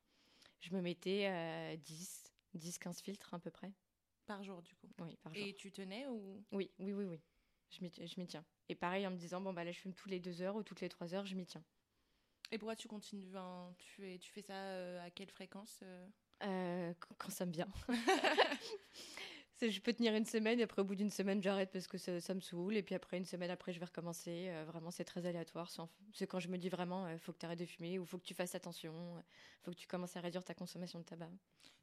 [0.61, 3.73] Je me mettais 10, 10, 15 filtres à peu près.
[4.27, 5.45] Par jour, du coup Oui, par jour.
[5.45, 6.43] Et tu tenais ou?
[6.53, 7.21] Oui, oui, oui, oui.
[7.73, 8.45] Je m'y tiens.
[8.69, 10.63] Et pareil, en me disant, bon, bah là, je fume tous les 2 heures ou
[10.63, 11.65] toutes les 3 heures, je m'y tiens.
[12.51, 13.33] Et pourquoi tu continues
[13.79, 15.81] tu, tu fais ça euh, à quelle fréquence
[16.43, 17.69] euh quand, ça me vient.
[19.71, 22.35] je peux tenir une semaine et après au bout d'une semaine j'arrête parce que ça,
[22.35, 24.49] me saoule et puis après une semaine après je vais recommencer.
[24.49, 25.71] Euh, vraiment c'est très aléatoire.
[26.13, 28.05] C'est quand je me dis vraiment il euh, faut que tu arrêtes de fumer ou
[28.05, 31.05] faut que tu fasses attention, il faut que tu commences à réduire ta consommation de
[31.05, 31.31] tabac.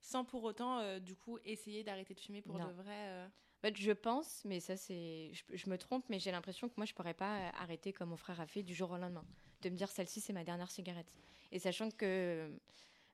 [0.02, 3.30] Sans pour autant euh, du coup essayer d'arrêter de fumer pour de vrai.
[3.64, 6.94] En je pense, mais ça c'est, je, me trompe, mais j'ai l'impression que moi je
[6.94, 9.26] pourrais pas arrêter comme mon frère a fait du jour au lendemain,
[9.62, 11.12] de me dire celle-ci c'est ma dernière cigarette.
[11.52, 12.52] Et sachant que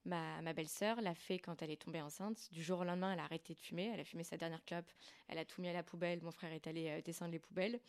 [0.05, 2.49] Ma, belle-sœur l'a fait quand elle est tombée enceinte.
[2.51, 3.89] Du jour au lendemain, elle a arrêté de fumer.
[3.91, 4.85] Elle a fumé sa dernière clope.
[5.27, 6.21] Elle a tout mis à la poubelle.
[6.21, 7.79] Mon frère est allé euh, descendre les poubelles.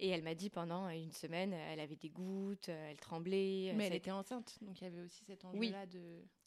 [0.00, 3.72] Et elle m'a dit pendant une semaine, elle avait des gouttes, euh, elle tremblait.
[3.76, 6.00] Mais elle était enceinte, donc il y avait aussi cet enjeu-là de.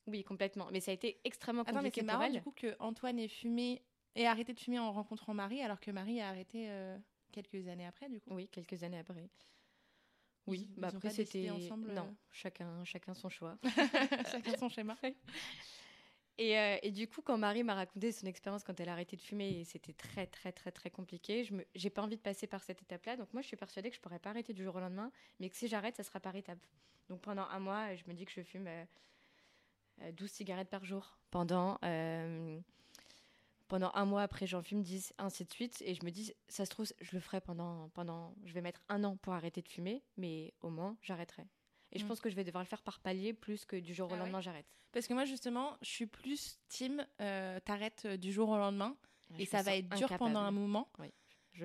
[0.07, 0.67] Oui, complètement.
[0.71, 3.81] Mais ça a été extrêmement compliqué mais c'est marrant du coup que Antoine ait fumé
[4.17, 6.97] et arrêté de fumer en rencontrant Marie, alors que Marie a arrêté euh,
[7.31, 8.33] quelques années après, du coup.
[8.33, 9.29] Oui, quelques années après.
[10.47, 11.91] Oui, bah après c'était ensemble.
[11.93, 13.57] Non, euh, chacun, chacun son choix,
[14.31, 14.95] chacun son schéma.
[16.39, 19.15] Et, euh, et, du coup, quand Marie m'a raconté son expérience quand elle a arrêté
[19.15, 21.43] de fumer, c'était très, très, très, très compliqué.
[21.43, 23.17] Je n'ai pas envie de passer par cette étape-là.
[23.17, 25.11] Donc, moi, je suis persuadée que je ne pourrais pas arrêter du jour au lendemain,
[25.39, 26.59] mais que si j'arrête, ça sera par étape.
[27.09, 28.69] Donc, pendant un mois, je me dis que je fume
[29.99, 31.17] 12 euh, cigarettes par jour.
[31.31, 31.79] Pendant
[33.67, 35.81] pendant un mois après, j'en fume 10, ainsi de suite.
[35.85, 38.33] Et je me dis, ça se trouve, je le ferai pendant, pendant.
[38.45, 41.43] Je vais mettre un an pour arrêter de fumer, mais au moins, j'arrêterai.
[41.91, 42.07] Et je mm.
[42.07, 44.17] pense que je vais devoir le faire par palier plus que du jour au ah
[44.17, 44.65] lendemain, j'arrête.
[44.91, 48.95] Parce que moi, justement, je suis plus team, euh, t'arrêtes euh, du jour au lendemain.
[49.37, 50.89] et ça va être dur pendant un moment.
[50.99, 51.11] Oui,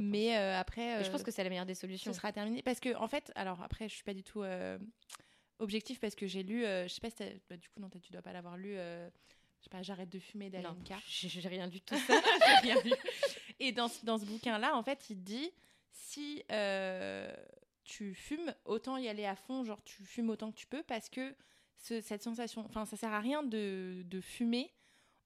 [0.01, 1.05] mais euh, après.
[1.05, 2.12] je pense que c'est la meilleure des solutions.
[2.12, 2.62] Ce sera terminé.
[2.62, 4.43] Parce que, en fait, alors après, je suis pas du tout
[5.59, 8.23] objectif parce que j'ai lu, je sais pas si bah, du coup, non, tu dois
[8.23, 8.77] pas l'avoir lu
[9.62, 10.98] je sais pas, j'arrête de fumer d'Alenka.
[11.07, 12.20] J'ai rien du tout ça.
[12.62, 12.90] rien vu.
[13.61, 15.53] Et dans, dans ce bouquin-là, en fait, il dit
[15.92, 17.33] si euh,
[17.85, 21.09] tu fumes, autant y aller à fond, genre tu fumes autant que tu peux, parce
[21.09, 21.37] que
[21.77, 24.72] cette sensation, enfin, ça sert à rien de, de, fumer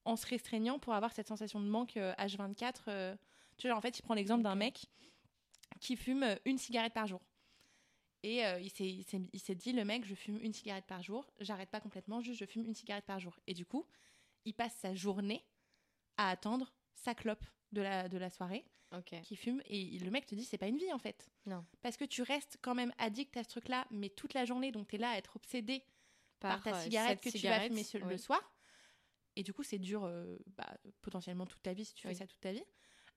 [0.05, 2.59] en se restreignant pour avoir cette sensation de manque H24.
[2.67, 3.17] Euh, euh.
[3.57, 4.85] tu vois, en fait, il prend l'exemple d'un mec
[5.81, 7.23] qui fume une cigarette par jour.
[8.23, 8.71] Et il
[9.41, 12.45] s'est dit, le mec, je fume une cigarette par jour, j'arrête pas complètement, juste je
[12.45, 13.39] fume une cigarette par jour.
[13.47, 13.87] Et du coup,
[14.47, 15.45] il passe sa journée
[16.17, 18.65] à attendre sa clope de la, de la soirée
[19.23, 21.29] qui fume et le mec te dit c'est pas une vie en fait.
[21.45, 21.65] Non.
[21.83, 24.73] Parce que tu restes quand même addict à ce truc là mais toute la journée
[24.73, 25.85] donc tu es là à être obsédé
[26.41, 28.41] par, ta euh, cigarette que tu vas fumer le soir
[29.35, 32.27] et du coup c'est dur euh, bah, potentiellement toute ta vie si tu fais ça
[32.27, 32.65] toute ta vie.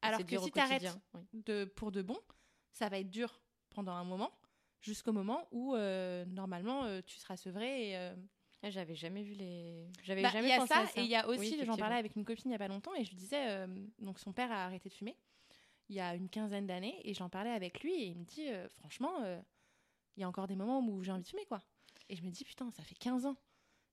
[0.01, 0.97] Alors que si tu arrêtes
[1.33, 2.19] de, pour de bon
[2.71, 4.31] ça va être dur pendant un moment
[4.81, 8.11] jusqu'au moment où euh, normalement tu seras sevré et
[8.63, 9.87] j'avais jamais vu les.
[10.03, 12.25] J'avais bah, jamais y a ça, Et il y a aussi, j'en parlais avec une
[12.25, 13.67] copine il y a pas longtemps et je lui disais, euh,
[13.99, 15.15] donc son père a arrêté de fumer
[15.89, 18.47] il y a une quinzaine d'années et j'en parlais avec lui et il me dit,
[18.47, 19.39] euh, franchement, euh,
[20.15, 21.61] il y a encore des moments où j'ai envie de fumer quoi.
[22.09, 23.35] Et je me dis, putain, ça fait 15 ans.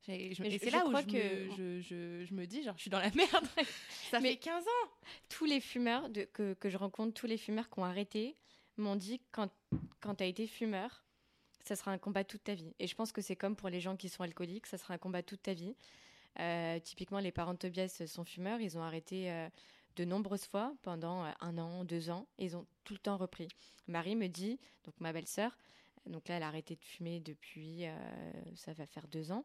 [0.08, 1.56] et c'est là où je, que...
[1.56, 3.46] me, je, je, me dis, genre, je suis dans la merde.
[4.10, 4.90] ça fait 15 ans.
[5.28, 8.36] Tous les fumeurs de, que, que je rencontre, tous les fumeurs qui ont arrêté,
[8.76, 9.50] m'ont dit quand,
[10.00, 11.05] quand tu as été fumeur,
[11.66, 12.72] ça sera un combat toute ta vie.
[12.78, 14.98] Et je pense que c'est comme pour les gens qui sont alcooliques, ça sera un
[14.98, 15.74] combat toute ta vie.
[16.38, 19.48] Euh, typiquement, les parents de Tobias sont fumeurs, ils ont arrêté euh,
[19.96, 23.16] de nombreuses fois pendant euh, un an, deux ans, et ils ont tout le temps
[23.16, 23.48] repris.
[23.88, 25.56] Marie me dit, donc ma belle-sœur,
[26.06, 27.84] donc là elle a arrêté de fumer depuis,
[28.54, 29.44] ça va faire deux ans,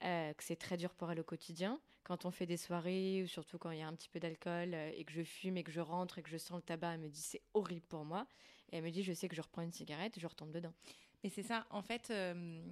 [0.00, 1.80] que c'est très dur pour elle au quotidien.
[2.04, 4.74] Quand on fait des soirées, ou surtout quand il y a un petit peu d'alcool,
[4.74, 7.00] et que je fume et que je rentre et que je sens le tabac, elle
[7.00, 8.26] me dit c'est horrible pour moi.
[8.70, 10.74] Et elle me dit, je sais que je reprends une cigarette, je retombe dedans.
[11.22, 12.62] Mais c'est ça, en fait, euh,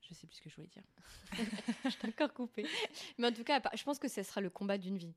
[0.00, 0.82] je sais plus ce que je voulais dire.
[1.84, 2.66] je t'ai encore coupé.
[3.18, 5.14] Mais en tout cas, je pense que ce sera le combat d'une vie.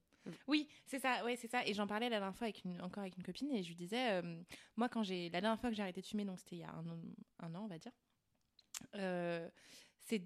[0.48, 1.66] Oui, c'est ça, ouais, c'est ça.
[1.66, 3.76] Et j'en parlais la dernière fois avec une, encore avec une copine et je lui
[3.76, 4.42] disais, euh,
[4.76, 6.64] moi, quand j'ai la dernière fois que j'ai arrêté de fumer, donc c'était il y
[6.64, 7.92] a un, an, on va dire,
[8.96, 9.48] euh,
[10.04, 10.24] c'est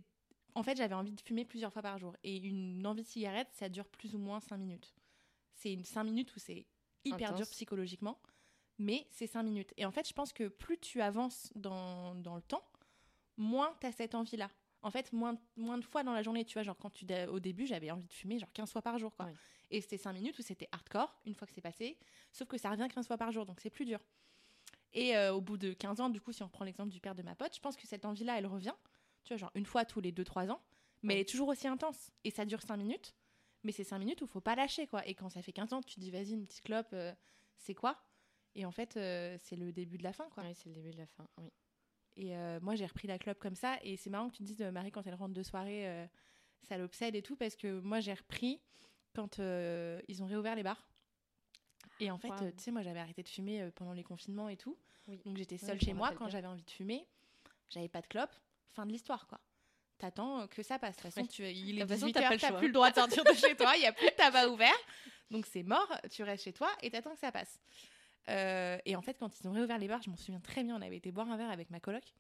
[0.55, 2.15] en fait, j'avais envie de fumer plusieurs fois par jour.
[2.23, 4.93] Et une envie de cigarette, ça dure plus ou moins 5 minutes.
[5.53, 6.65] C'est une 5 minutes où c'est
[7.05, 8.19] hyper dur psychologiquement,
[8.79, 9.73] mais c'est 5 minutes.
[9.77, 12.63] Et en fait, je pense que plus tu avances dans, dans le temps,
[13.37, 14.49] moins tu as cette envie-là.
[14.81, 17.39] En fait, moins, moins de fois dans la journée, tu vois, genre quand tu, au
[17.39, 19.27] début, j'avais envie de fumer genre 15 fois par jour, quoi.
[19.69, 21.99] Et c'était 5 minutes où c'était hardcore, une fois que c'est passé,
[22.31, 23.99] sauf que ça revient 15 fois par jour, donc c'est plus dur.
[24.93, 27.13] Et euh, au bout de 15 ans, du coup, si on reprend l'exemple du père
[27.13, 28.73] de ma pote, je pense que cette envie-là, elle revient,
[29.25, 30.61] tu vois, genre une fois tous les 2-3 ans,
[31.03, 32.11] mais elle est toujours aussi intense.
[32.23, 33.13] Et ça dure 5 minutes,
[33.63, 35.05] mais c'est 5 minutes où il faut pas lâcher, quoi.
[35.07, 37.13] Et quand ça fait 15 ans, tu te dis, vas-y, une petite clope, euh,
[37.57, 38.01] c'est quoi?
[38.55, 40.43] Et en fait, euh, c'est le début de la fin, quoi.
[40.43, 41.51] Oui, c'est le début de la fin, oui.
[42.17, 43.77] Et moi, j'ai repris la clope comme ça.
[43.81, 45.87] Et c'est marrant que tu te dises, Marie, quand elle rentre de soirée,
[46.63, 48.59] ça l'obsède et tout, parce que moi, j'ai repris
[49.15, 50.85] quand ils ont réouvert les bars.
[52.01, 54.77] Et en fait, tu sais, moi, j'avais arrêté de fumer pendant les confinements et tout.
[55.23, 57.07] Donc, j'étais seule chez moi quand j'avais envie de fumer.
[57.69, 58.35] J'avais pas de clope.
[58.67, 59.39] Fin de l'histoire, quoi
[59.99, 60.95] t'attends que ça passe.
[60.95, 63.33] De toute façon, tu, il est 18 h t'as plus le droit de sortir de
[63.33, 64.77] chez toi, il y a plus de tabac ouvert.
[65.29, 67.59] Donc c'est mort, tu restes chez toi et t'attends que ça passe.
[68.29, 70.75] Euh, et en fait, quand ils ont réouvert les bars, je m'en souviens très bien,
[70.75, 72.13] on avait été boire un verre avec ma coloc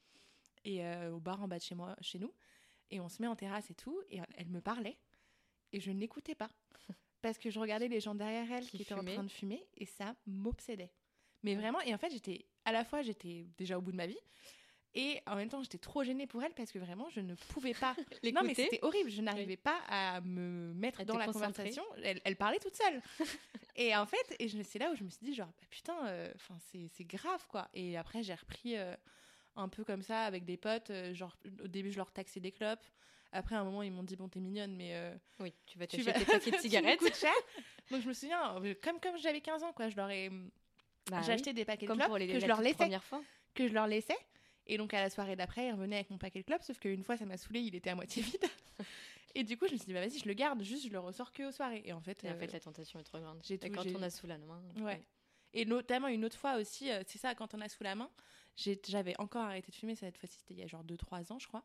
[0.65, 2.33] et euh, au bar en bas de chez moi, chez nous,
[2.89, 4.97] et on se met en terrasse et tout, et elle me parlait
[5.71, 6.49] et je n'écoutais pas
[7.21, 9.85] parce que je regardais les gens derrière elle qui, étaient en train de fumer et
[9.85, 10.91] ça m'obsédait.
[11.43, 14.07] Mais vraiment, et en fait, j'étais à la fois j'étais déjà au bout de ma
[14.07, 14.19] vie
[14.95, 17.73] et en même temps, j'étais trop gênée pour elle parce que vraiment, je ne pouvais
[17.73, 17.95] pas.
[18.33, 19.11] non, mais c'était horrible.
[19.11, 21.83] Je n'arrivais pas à me mettre dans la conversation.
[22.03, 23.01] Elle, parlait toute seule.
[23.75, 26.31] et en fait, et c'est là où je me suis dit, genre, bah, putain, euh,
[26.35, 27.67] enfin c'est grave, quoi.
[27.73, 28.95] Et après, j'ai repris euh,
[29.55, 30.89] un peu comme ça avec des potes.
[30.89, 32.85] Euh, genre, au début, je leur taxais des clopes.
[33.31, 34.95] Après, à un moment, ils m'ont dit, bon, t'es mignonne, mais.
[35.39, 36.99] oui, tu vas t'acheter tes paquets de cigarettes.
[37.91, 40.31] Donc, je me souviens, comme, comme j'avais 15 ans, quoi, je leur ai.
[41.11, 42.89] Bah j'ai acheté des paquets de clopes que je leur laissais.
[43.53, 44.17] Que je leur laissais.
[44.69, 47.03] Et donc à la soirée d'après, il revenait avec mon paquet de club, sauf qu'une
[47.03, 48.45] fois ça m'a saoulé, il était à moitié vide.
[49.33, 50.99] et du coup, je me suis dit, bah vas-y, je le garde, juste je le
[50.99, 51.81] ressors que aux soirées.
[51.85, 53.41] Et en fait, en fait euh, la tentation est trop grande.
[53.43, 54.61] J'ai quand on a sous la main.
[54.81, 55.01] Ouais.
[55.53, 58.11] Et notamment une autre fois aussi, euh, c'est ça, quand on a sous la main,
[58.55, 61.47] j'avais encore arrêté de fumer, cette fois-ci c'était il y a genre 2-3 ans, je
[61.47, 61.63] crois.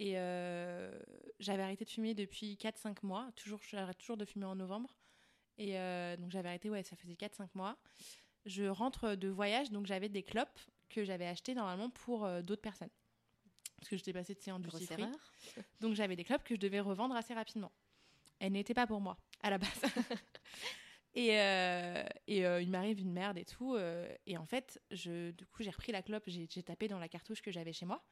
[0.00, 0.92] Et euh,
[1.38, 4.96] j'avais arrêté de fumer depuis 4-5 mois, toujours, j'arrête toujours de fumer en novembre.
[5.56, 5.74] Et
[6.18, 7.78] donc j'avais arrêté, ouais, ça faisait 4-5 mois.
[8.44, 12.62] Je rentre de voyage, donc j'avais des clopes que j'avais acheté normalement pour euh, d'autres
[12.62, 12.90] personnes.
[13.76, 15.04] Parce que j'étais passée de duty free.
[15.80, 17.72] Donc j'avais des clubs que je devais revendre assez rapidement.
[18.38, 19.68] Elles n'étaient pas pour moi, à la base.
[21.14, 23.76] et, euh, et euh, il m'arrive une merde et tout.
[24.26, 27.42] et en fait, je, du coup, j'ai repris la clope, j'ai tapé dans la cartouche
[27.42, 28.04] que j'avais chez moi.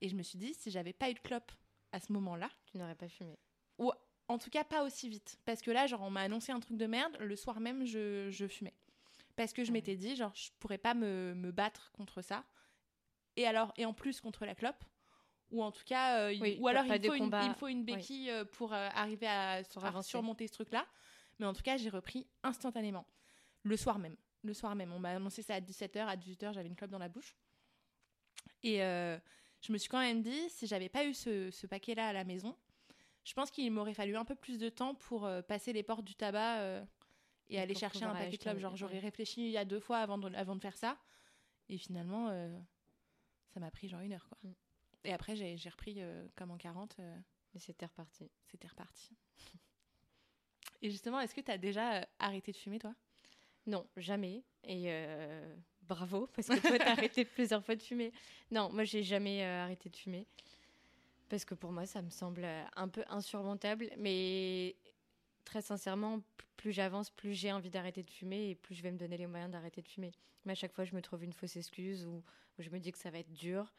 [0.00, 1.50] Et je me suis dit, si j'avais pas eu de clope
[1.92, 2.50] à ce moment-là.
[2.66, 3.38] Tu n'aurais pas fumé.
[3.78, 3.90] Ou
[4.28, 5.38] en tout cas, pas aussi vite.
[5.44, 7.16] Parce que là, genre, on m'a annoncé un truc de merde.
[7.20, 8.74] Le soir même, je, je fumais.
[9.36, 12.44] Parce que je m'étais dit, genre, je pourrais pas me, me, battre contre ça.
[13.36, 14.82] Et alors, et en plus contre la clope.
[15.52, 18.44] Ou en tout cas, euh, ou alors il faut, une, il faut, une, béquille euh,
[18.44, 19.62] pour euh, arriver à,
[20.02, 20.84] surmonter ce truc-là.
[21.38, 23.06] Mais en tout cas, j'ai repris instantanément.
[23.62, 24.16] Le soir même.
[24.42, 24.92] Le soir même.
[24.92, 25.98] On m'a annoncé ça à 17h.
[25.98, 27.36] À 18h, j'avais une clope dans la bouche.
[28.64, 32.12] Et je me suis quand même dit, si j'avais pas eu ce, ce paquet-là à
[32.12, 32.56] la maison,
[33.22, 36.16] je pense qu'il m'aurait fallu un peu plus de temps pour passer les portes du
[36.16, 36.84] tabac
[37.48, 38.58] et aller chercher un paquet club.
[38.58, 40.96] Genre, j'aurais réfléchi il y a deux fois avant de, avant de faire ça.
[41.68, 42.56] Et finalement, euh,
[43.52, 44.38] ça m'a pris genre une heure, quoi.
[44.42, 44.52] Mm.
[45.04, 46.96] Et après, j'ai repris euh, comme en 40.
[46.98, 47.16] Euh,
[47.54, 48.30] et c'était reparti.
[48.46, 49.10] C'était reparti.
[50.82, 52.94] et justement, est-ce que tu as déjà arrêté de fumer, toi?
[53.66, 54.44] Non, jamais.
[54.62, 54.92] Et
[55.82, 58.12] bravo, parce que toi, tu as arrêté plusieurs fois de fumer.
[58.50, 60.26] Non, moi, j'ai jamais arrêté de fumer.
[61.28, 63.90] Parce que pour moi, ça me semble un peu insurmontable.
[63.98, 64.76] Mais
[65.46, 66.20] très sincèrement,
[66.58, 69.26] plus j'avance, plus j'ai envie d'arrêter de fumer et plus je vais me donner les
[69.26, 70.12] moyens d'arrêter de fumer.
[70.44, 72.22] Mais à chaque fois, je me trouve une fausse excuse ou,
[72.58, 73.72] je me dis que ça va être dur.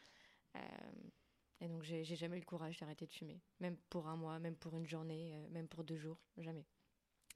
[0.56, 0.60] Euh,
[1.62, 3.40] et donc, j'ai jamais eu le courage d'arrêter de fumer.
[3.60, 6.18] Même pour un mois, même pour une journée, euh, même pour deux jours.
[6.38, 6.66] Jamais.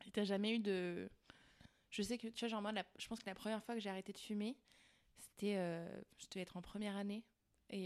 [0.06, 1.10] Et t'as jamais eu de.
[1.90, 3.90] Je sais que, tu vois, genre, moi, je pense que la première fois que j'ai
[3.90, 4.56] arrêté de fumer,
[5.18, 5.58] c'était.
[5.58, 7.24] Euh, je devais être en première année.
[7.70, 7.86] Et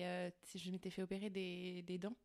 [0.55, 2.15] je m'étais fait opérer des, des dents.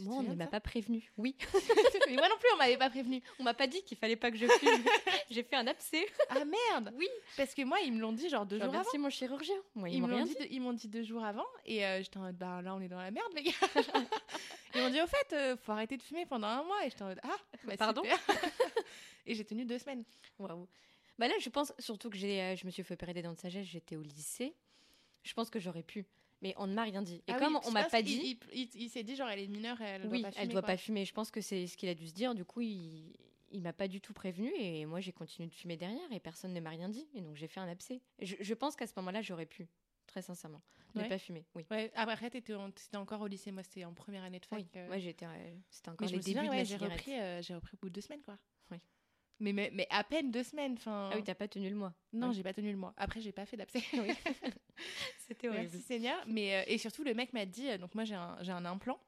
[0.00, 1.10] Moi, on ne m'a pas prévenu.
[1.16, 1.36] Oui.
[2.08, 3.22] Mais moi non plus, on m'avait pas prévenu.
[3.38, 4.84] On m'a pas dit qu'il fallait pas que je fume.
[5.30, 6.06] J'ai fait un abcès.
[6.28, 7.08] Ah merde Oui.
[7.36, 8.98] Parce que moi, ils me l'ont dit genre deux jours avant.
[8.98, 9.56] mon chirurgien.
[9.74, 10.36] Moi, ils, m'ont dit.
[10.50, 11.46] ils m'ont dit deux jours avant.
[11.66, 13.52] Et euh, j'étais en mode, bah là, on est dans la merde, les gars.
[14.74, 16.84] ils m'ont dit, au fait, euh, faut arrêter de fumer pendant un mois.
[16.86, 18.02] Et j'étais en mode, ah, bah, pardon.
[19.26, 20.04] et j'ai tenu deux semaines.
[20.38, 20.68] Waouh.
[21.18, 23.34] Bah là, je pense surtout que j'ai, euh, je me suis fait opérer des dents
[23.34, 23.66] de sagesse.
[23.66, 24.54] J'étais au lycée.
[25.22, 26.06] Je pense que j'aurais pu.
[26.44, 27.16] Mais on ne m'a rien dit.
[27.26, 29.40] Et Ah comme oui, on m'a pas dit, Il, il- il s'est dit, genre, elle
[29.40, 30.66] est mineure, elle oui, doit pas elle fumer, doit quoi.
[30.68, 31.04] pas fumer.
[31.06, 32.34] Je pense que c'est ce qu'il a dû se dire.
[32.34, 33.16] Du coup, il,
[33.50, 36.52] il m'a pas du tout prévenu et moi j'ai continué de fumer derrière et personne
[36.52, 37.08] ne m'a rien dit.
[37.14, 38.02] Et donc j'ai fait un abcès.
[38.20, 39.66] Je, je pense qu'à ce moment-là, j'aurais pu,
[40.06, 40.60] très sincèrement,
[40.94, 41.08] ne Ouais.
[41.08, 41.46] pas fumer.
[41.54, 41.64] Oui.
[41.70, 43.50] Ouais, après, t'étais en, encore au lycée.
[43.50, 44.58] Moi, c'était en première année de fac.
[44.58, 44.86] Oui, euh.
[44.88, 47.78] moi j'étais, euh, c'était Mais encore je les débuts ouais, j'ai repris, euh, repris au
[47.80, 48.36] bout de deux semaines, quoi.
[48.70, 48.78] Oui.
[49.40, 50.74] Mais, mais, mais à peine deux semaines.
[50.74, 51.92] Enfin, Ah oui, t'as pas tenu le mois.
[52.12, 52.94] non, j'ai pas tenu le mois.
[52.96, 53.82] Après, j'ai pas fait d'abcès.
[53.94, 54.12] Oui.
[55.26, 56.22] C'était Merci Seigneur.
[56.26, 59.00] Mais, euh, et surtout, le mec m'a dit, euh, donc moi j'ai un, un implant,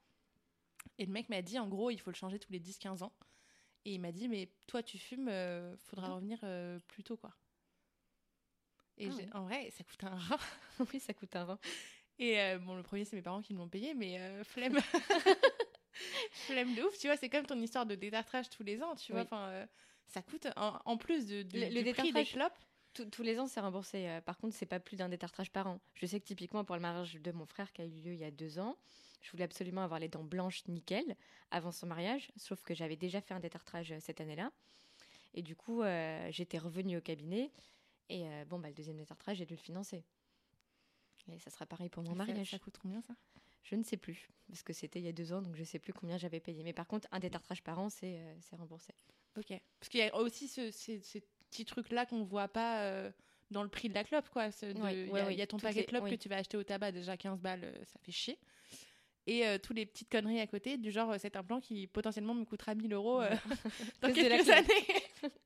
[0.98, 3.12] et le mec m'a dit, en gros, il faut le changer tous les 10-15 ans.
[3.84, 6.16] Et il m'a dit, mais toi tu fumes, euh, faudra Non.
[6.16, 7.32] revenir euh, plus tôt, quoi.
[8.98, 10.38] Et Ah en vrai, ça coûte un rein.
[10.92, 11.58] oui, ça coûte un rein.
[12.18, 14.78] Et bon, le premier, c'est mes parents qui me l'ont payé, mais flemme.
[16.46, 19.12] flemme de ouf, tu vois, c'est comme ton histoire de détartrage tous les ans, tu
[19.12, 19.22] vois.
[19.22, 19.66] Enfin,
[20.08, 22.58] ça coûte, en, en plus de, du, Le- le du prix des clopes,
[22.94, 24.08] Tous- les ans, c'est remboursé.
[24.08, 25.80] Euh, par contre, c'est pas plus d'un détartrage par an.
[25.94, 28.18] Je sais que typiquement pour le mariage de mon frère qui a eu lieu il
[28.18, 28.76] y a deux ans,
[29.20, 31.16] je voulais absolument avoir les dents blanches nickel
[31.50, 34.50] avant son mariage, sauf que j'avais déjà fait un détartrage euh, cette année-là.
[35.34, 37.50] Et du coup, euh, j'étais revenue au cabinet.
[38.08, 40.02] Et euh, bon, bah, le deuxième détartrage, j'ai dû le financer.
[41.28, 42.50] Et ça sera pareil pour mon mariage.
[42.50, 43.14] ça coûte combien ça?
[43.64, 45.80] Je ne sais plus, parce que c'était il y a deux ans, donc je sais
[45.80, 46.62] plus combien j'avais payé.
[46.62, 48.94] Mais par contre, un détartrage par an, c'est euh, c'est remboursé.
[49.36, 49.48] Ok.
[49.80, 53.10] Parce qu'il y a aussi ce, ces, ces petits trucs-là qu'on voit pas euh,
[53.50, 54.46] dans le prix de la clope, quoi.
[54.46, 56.28] Oui, Il y, a- oui, il y a ton toutes paquet de clopes que tu
[56.28, 58.38] vas acheter au tabac, déjà 15 balles, euh, ça fait chier.
[59.28, 62.34] Et euh, tous les petites conneries à côté, du genre euh, cet implant qui potentiellement
[62.34, 63.30] me coûtera 1000 euros euh,
[64.00, 64.68] dans quelques années.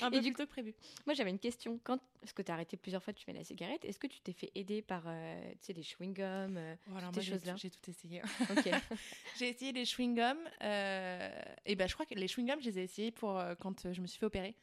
[0.00, 0.74] Un peu Et du plus tôt que prévu.
[1.06, 1.78] Moi, j'avais une question.
[1.84, 4.20] Quand, parce que tu as arrêté plusieurs fois de fumer la cigarette, est-ce que tu
[4.20, 7.32] t'es fait aider par euh, tu sais, des chewing-gums euh, Voilà, toutes moi ces j'ai
[7.32, 8.22] choses-là tout, j'ai tout essayé.
[9.38, 10.36] J'ai essayé les chewing-gums.
[10.62, 13.92] euh, et ben je crois que les chewing-gums, je les ai essayés pour euh, quand
[13.92, 14.54] je me suis fait opérer.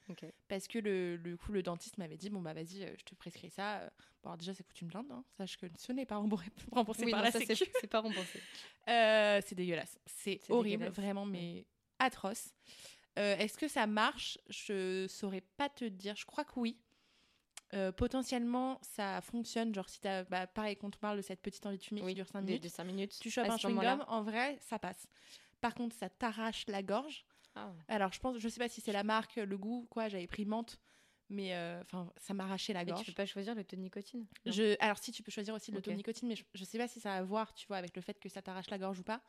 [0.47, 3.49] Parce que le, le coup, le dentiste m'avait dit bon bah vas-y, je te prescris
[3.49, 3.81] ça.
[4.23, 5.23] Bon, alors, déjà ça coûte une blinde, hein.
[5.37, 7.71] sache que ce n'est pas remboursé, remboursé Oui, par non, la ça, Sécu.
[7.79, 8.41] c'est pas remboursé.
[8.85, 10.95] C'est dégueulasse, c'est C'est horrible, dégueulasse.
[10.97, 11.65] vraiment, mais
[11.99, 12.49] atroce.
[13.19, 14.37] Euh, Est-ce que ça marche?
[14.49, 16.15] Je saurais pas te dire.
[16.15, 16.77] Je crois que oui.
[17.73, 19.73] Euh, potentiellement, ça fonctionne.
[19.75, 22.05] Genre, si t'as, bah, pareil, quand on parle de cette petite envie de fumer qui
[22.07, 23.17] Oui, dure 5 de, minutes, de 5 minutes.
[23.19, 25.05] tu chopes un chewing-gum, en vrai, ça passe.
[25.61, 27.25] Par contre, ça t'arrache la gorge.
[27.55, 27.71] Ah.
[27.87, 30.07] Alors, je pense, je sais pas si c'est la marque, le goût, quoi.
[30.09, 30.79] J'avais pris menthe,
[31.29, 33.05] mais euh, enfin, ça m'arrachait la Mais tu gorge.
[33.07, 34.25] peux pas choisir le taux de nicotine?
[34.45, 35.83] Je, alors si tu peux choisir aussi le Ok.
[35.83, 37.77] taux de nicotine, mais je, je sais pas si ça a à voir, tu vois,
[37.77, 39.21] avec le fait que ça t'arrache la gorge ou pas.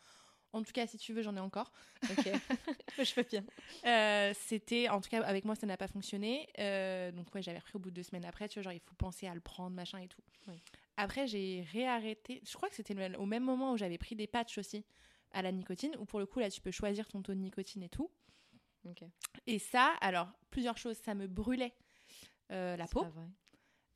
[0.52, 1.72] En tout cas, si tu veux, j'en ai encore.
[2.10, 2.28] Ok.
[2.98, 3.44] je veux bien.
[3.84, 6.48] Euh, c'était, en tout cas, avec moi, ça n'a pas fonctionné.
[6.58, 8.48] Euh, donc ouais, j'avais repris au bout de deux semaines après.
[8.48, 10.22] Tu vois, genre il faut penser à le prendre, machin et tout.
[10.48, 10.56] Oui.
[10.96, 12.42] Après, j'ai réarrêté.
[12.44, 14.84] Je crois que c'était au même moment où j'avais pris des patchs aussi
[15.32, 17.82] à la nicotine, où pour le coup là, tu peux choisir ton taux de nicotine
[17.82, 18.10] et tout.
[19.46, 21.74] Et ça, alors plusieurs choses, ça me brûlait
[22.50, 23.02] euh, la peau.
[23.02, 23.26] pas vrai.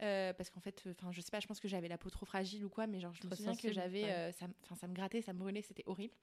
[0.03, 2.26] Euh, parce qu'en fait, enfin, je sais pas, je pense que j'avais la peau trop
[2.26, 4.88] fragile ou quoi, mais genre, je me souviens que j'avais, euh, ça, me- enfin, ça
[4.88, 6.14] me grattait, ça me brûlait, c'était horrible.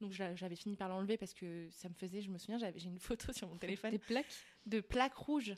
[0.00, 2.78] Donc j'a- j'avais fini par l'enlever parce que ça me faisait, je me souviens, j'avais,
[2.78, 4.26] j'ai une photo sur mon téléphone Des plaques
[4.66, 5.54] de plaques rouges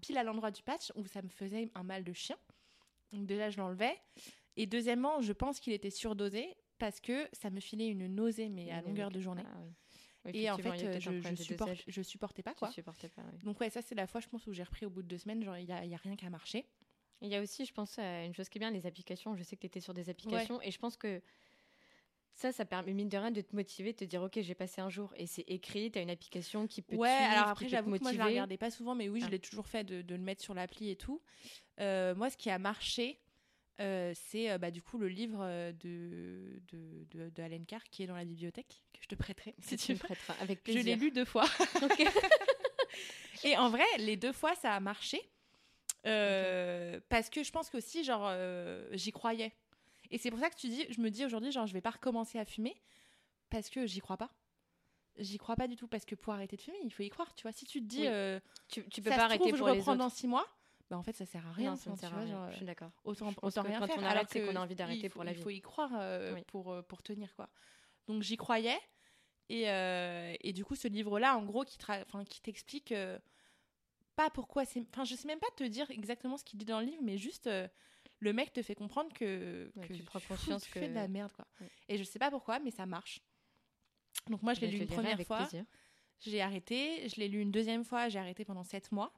[0.00, 2.36] pile à l'endroit du patch où ça me faisait un mal de chien.
[3.12, 3.98] Donc déjà, je l'enlevais.
[4.56, 8.70] Et deuxièmement, je pense qu'il était surdosé parce que ça me filait une nausée, mais
[8.70, 9.42] à longueur de journée.
[9.46, 9.72] Ah, oui.
[10.26, 12.70] Oui, Et en fait, euh, je, je, supporte, supportais pas quoi.
[12.70, 13.38] supportais pas, oui.
[13.42, 15.16] Donc ouais, ça c'est la fois, je pense, où j'ai repris au bout de deux
[15.18, 15.42] semaines.
[15.42, 16.66] Genre, il y y a rien qui a marché.
[17.22, 19.34] Il y a aussi, je pense, à une chose qui est bien, les applications.
[19.36, 21.20] Je sais que tu étais sur des applications et je pense que
[22.32, 24.80] ça, ça permet, mine de rien, de te motiver, de te dire, OK, j'ai passé
[24.80, 27.48] un jour et c'est écrit, tu as une application qui peut te Ouais, suivre, alors
[27.48, 29.26] après, te j'avoue que moi, je la regardais pas souvent, mais oui, Ah.
[29.26, 31.20] je l'ai toujours fait de, de le mettre sur l'appli et tout.
[31.80, 33.20] Euh, moi, ce qui a marché,
[33.80, 37.82] euh, c'est euh, bah, du coup le livre euh, de, de, de, de Alan Carr
[37.90, 40.72] qui est dans la bibliothèque, que je te prêterai si tu me prêteras, avec Je
[40.72, 40.84] plaisir.
[40.84, 41.44] l'ai lu deux fois.
[43.44, 45.20] Et en vrai, les deux fois, ça a marché.
[46.06, 49.52] Euh, Parce que je pense qu'aussi, genre, euh, j'y croyais.
[50.10, 51.90] Et c'est pour ça que tu dis, je me dis aujourd'hui, genre, je vais pas
[51.90, 52.74] recommencer à fumer
[53.50, 54.30] parce que j'y crois pas.
[55.18, 57.34] J'y crois pas du tout parce que pour arrêter de fumer, il faut y croire.
[57.34, 58.08] Tu vois, si tu te dis, Oui.
[58.08, 60.46] euh, tu, tu peux ça pas se arrêter trouve, pour je reprends dans six mois,
[60.88, 61.70] bah en fait, ça sert à rien.
[61.72, 62.28] non, ça sert à rien.
[62.32, 62.90] genre, Je suis d'accord.
[63.04, 63.96] autant, autant que rien quand faire.
[63.98, 65.42] on alors arrête, c'est que qu'on a envie il d'arrêter pour la Il vie.
[65.42, 66.42] faut y croire euh, Oui.
[66.48, 67.48] pour, pour tenir, quoi.
[68.08, 68.78] Donc j'y croyais.
[69.50, 71.76] Et, et du coup, ce livre-là, en gros, qui,
[72.28, 72.94] qui t'explique
[74.22, 74.84] pas pourquoi c'est.
[74.92, 77.16] Enfin, je sais même pas te dire exactement ce qu'il dit dans le livre, mais
[77.16, 77.66] juste euh,
[78.18, 80.94] le mec te fait comprendre que, Ouais, que tu prends conscience tu fais de que-
[80.94, 81.46] la merde, quoi.
[81.60, 81.70] Ouais.
[81.88, 83.20] Et je sais pas pourquoi, mais ça marche.
[84.28, 85.48] Donc moi, je l'ai lu une première fois.
[86.20, 89.12] J'ai arrêté, je l'ai lu une deuxième fois, j'ai arrêté pendant sept mois.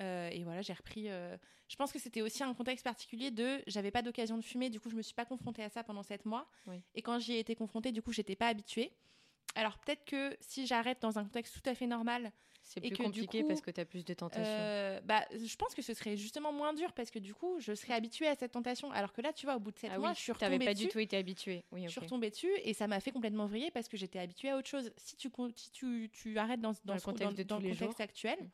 [0.00, 1.08] Euh, et voilà, j'ai repris.
[1.08, 1.36] euh,
[1.68, 3.62] Je pense que c'était aussi un contexte particulier de.
[3.68, 6.02] J'avais pas d'occasion de fumer, du coup, je me suis pas confrontée à ça pendant
[6.02, 6.50] sept mois.
[6.66, 6.82] Oui.
[6.94, 8.92] Et quand j'y ai été confrontée, du coup, j'étais pas habituée.
[9.56, 12.30] Alors peut-être que si j'arrête dans un contexte tout à fait normal,
[12.62, 14.42] C'est plus que compliqué coup, parce que tu as plus de tentations.
[14.44, 17.74] euh, bah, je pense que ce serait justement moins dur parce que du coup, je
[17.74, 18.90] serais habituée à cette tentation.
[18.92, 20.58] Alors que là, tu vois, au bout de 7 ah mois, oui, je suis retombée
[20.64, 20.86] pas dessus.
[20.86, 21.64] du tout été habitué.
[21.72, 24.50] Oui, Je suis retombée dessus et ça m'a fait complètement vriller parce que j'étais habituée
[24.50, 24.90] à autre chose.
[24.96, 27.68] Si tu, si tu, tu arrêtes dans, dans, le contexte dans- de dans tous le
[27.68, 28.04] les contexte jours.
[28.04, 28.48] actuel, Mm.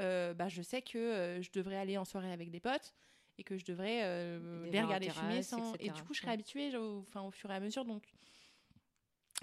[0.00, 2.94] euh, bah, je sais que euh, je devrais aller en soirée avec des potes
[3.38, 5.42] et que je devrais euh, les en regarder fumer.
[5.42, 5.74] Sans...
[5.80, 6.34] Et du coup, je serais Ouais.
[6.34, 7.84] habituée au, enfin, au fur et à mesure.
[7.84, 8.02] Donc,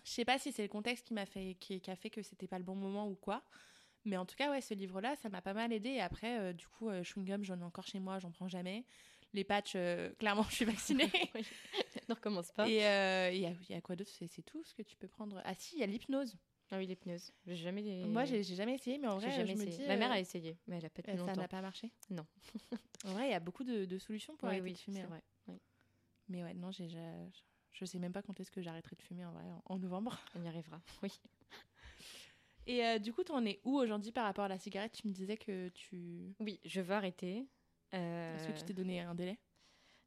[0.04, 2.22] je sais pas si c'est le contexte qui m'a fait, qui, qui a fait que
[2.22, 3.43] c'était pas le bon moment ou quoi.
[4.06, 5.89] Mais en tout cas, ouais, ce livre-là, ça m'a pas mal aidé.
[5.91, 8.49] Et après, euh, du coup, euh, chewing gum, j'en ai encore chez moi, j'en prends
[8.49, 8.84] jamais.
[9.34, 11.10] Les patchs, euh, clairement, je suis vaccinée.
[11.36, 11.45] Oui.
[12.10, 12.68] ne recommence pas.
[12.68, 14.12] Et euh, il y, a, il y a quoi d'autre?
[14.12, 15.41] C'est tout ce que tu peux prendre.
[15.45, 16.36] Ah si, il y a l'hypnose.
[16.70, 17.32] Ah oui, l'hypnose.
[17.45, 17.82] J'ai jamais.
[18.06, 19.78] Moi, j'ai jamais essayé, mais en vrai, jamais je me essayé.
[19.84, 19.88] dis.
[19.88, 21.41] Ma mère euh, a essayé, mais elle a pas tenu euh, ça longtemps.
[21.41, 21.91] n'a pas marché.
[22.10, 22.26] Non.
[23.06, 25.01] en vrai, il y a beaucoup de, de solutions pour Oui, arrêter oui, de fumer.
[25.01, 25.08] hein.
[25.08, 25.24] vrai.
[25.47, 25.60] Oui.
[26.30, 27.30] Mais ouais, non, j'ai, j'ai-
[27.74, 30.17] je sais même pas quand est-ce que j'arrêterai de fumer en vrai, en, en novembre.
[30.36, 30.80] On y arrivera.
[31.03, 31.11] Oui.
[32.65, 34.93] Et euh, du coup, t'en es où aujourd'hui par rapport à la cigarette?
[34.93, 36.34] Tu me disais que tu.
[36.39, 37.45] Oui, je veux arrêter.
[37.93, 39.38] Euh, Est-ce que tu t'es donné un délai?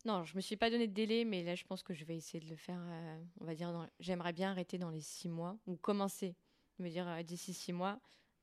[0.06, 2.16] Non, je me suis pas donné de délai, mais là, je pense que je vais
[2.16, 2.80] essayer de le faire.
[2.80, 6.34] euh, on va dire, dans- j'aimerais bien arrêter dans les six mois ou commencer.
[6.78, 8.00] Me dire euh, d'ici six mois,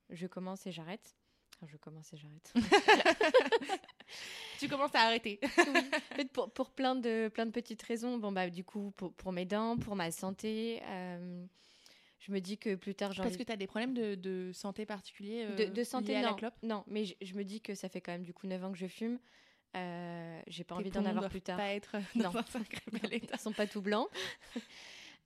[0.10, 1.16] je commence et j'arrête.
[1.56, 2.54] Enfin, je commence et j'arrête.
[4.64, 5.40] Tu commences à arrêter.
[6.12, 8.18] En fait, pour, pour plein de plein de petites raisons.
[8.18, 10.82] Bon bah du coup pour, pour mes dents, pour ma santé.
[10.88, 11.46] euh,
[12.20, 14.86] je me dis que plus tard j'ai Parce que t'as des problèmes de, de santé
[14.86, 16.54] particuliers euh, de, de santé liés à non, la clope?
[16.64, 18.72] Non, mais je, je me dis que ça fait quand même du coup 9 ans
[18.72, 19.20] que je fume.
[19.76, 21.58] Euh, j'ai pas Tes envie d'en avoir plus tard.
[21.58, 22.30] Pas être Non.
[22.30, 23.36] dans un sacré bel état.
[23.38, 24.08] Ils sont pas tout blancs.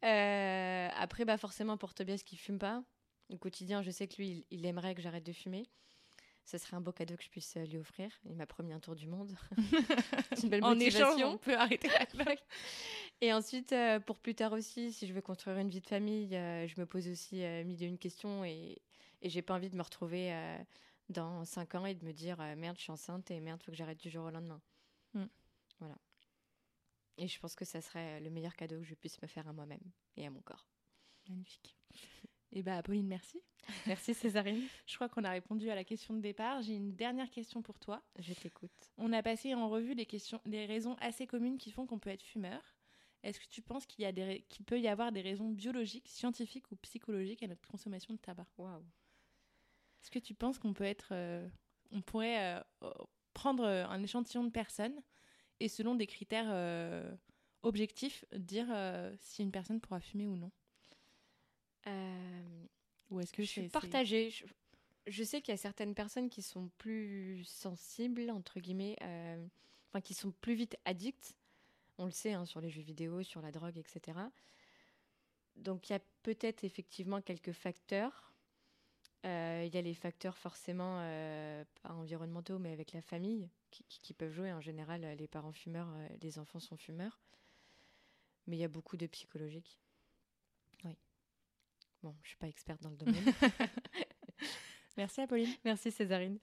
[0.04, 2.84] Euh, après, bah forcément, pour Tobias qui fume pas,
[3.30, 5.64] au quotidien, je sais que lui, il, il aimerait que j'arrête de fumer.
[6.48, 8.10] Ce serait un beau cadeau que je puisse euh, lui offrir.
[8.26, 9.36] Il m'a promis un tour du monde.
[10.32, 11.32] C'est une belle En échange, motivation.
[11.34, 12.36] on peut arrêter la.
[13.22, 16.34] Et ensuite, euh, pour plus tard aussi, si je veux construire une vie de famille,
[16.36, 18.82] euh, je me pose aussi euh, mille et une questions et,
[19.22, 20.34] et j'ai pas envie de me retrouver
[21.10, 23.78] dans 5 ans et de me dire merde, je suis enceinte et merde, faut que
[23.78, 24.62] j'arrête du jour au lendemain.
[25.16, 25.26] Mm.
[25.80, 25.98] Voilà.
[27.18, 29.54] Et je pense que ça serait le meilleur cadeau que je puisse me faire à
[29.54, 29.82] moi-même
[30.16, 30.68] et à mon corps.
[31.28, 31.76] Magnifique.
[32.52, 33.42] Et bah, Pauline, merci.
[33.86, 34.64] Merci Césarine.
[34.86, 36.62] Je crois qu'on a répondu à la question de départ.
[36.62, 38.02] J'ai une dernière question pour toi.
[38.18, 38.94] Je t'écoute.
[38.98, 42.10] On a passé en revue les, questions, les raisons assez communes qui font qu'on peut
[42.10, 42.62] être fumeur.
[43.24, 46.08] Est-ce que tu penses qu'il y a des qu'il peut y avoir des raisons biologiques,
[46.08, 48.48] scientifiques ou psychologiques à notre consommation de tabac?
[48.58, 48.86] Waouh.
[50.02, 51.50] Est-ce que tu penses qu'on peut être, euh,
[51.92, 52.94] on pourrait euh, euh,
[53.34, 55.02] prendre un échantillon de personnes
[55.60, 57.16] et selon des critères euh,
[57.64, 58.68] objectifs dire
[59.20, 60.52] si une personne pourra fumer ou non?
[63.10, 64.30] Ou est-ce que je suis partagée?
[64.30, 64.46] Je,
[65.08, 69.46] je sais qu'il y a certaines personnes qui sont plus sensibles, entre guillemets, euh,
[69.90, 71.36] enfin qui sont plus vite addictes.
[71.98, 74.20] On le sait hein, sur les jeux vidéo, sur la drogue, etc.
[75.56, 78.34] Donc il y a peut-être effectivement quelques facteurs.
[79.26, 84.14] Euh, Il y a les facteurs forcément euh, pas environnementaux, mais avec la famille qui,
[84.14, 84.54] peuvent jouer.
[84.54, 87.20] En général, euh, les parents fumeurs, euh, les enfants sont fumeurs.
[88.46, 89.80] Mais il y a beaucoup de psychologique.
[92.08, 93.34] Bon, je suis pas experte dans le domaine.
[94.96, 95.50] Merci Apolline.
[95.66, 96.40] Merci Césarine.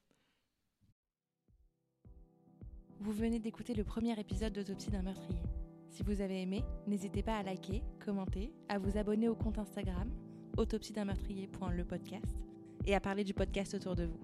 [3.00, 5.40] Vous venez d'écouter le premier épisode d'Autopsie d'un meurtrier.
[5.88, 10.10] Si vous avez aimé, n'hésitez pas à liker, commenter, à vous abonner au compte Instagram
[10.58, 12.44] autopsie d'un meurtrier.lepodcast
[12.84, 14.20] et à parler du podcast autour de vous.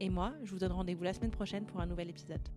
[0.00, 2.48] Et moi, je vous donne rendez-vous la semaine prochaine pour un nouvel épisode.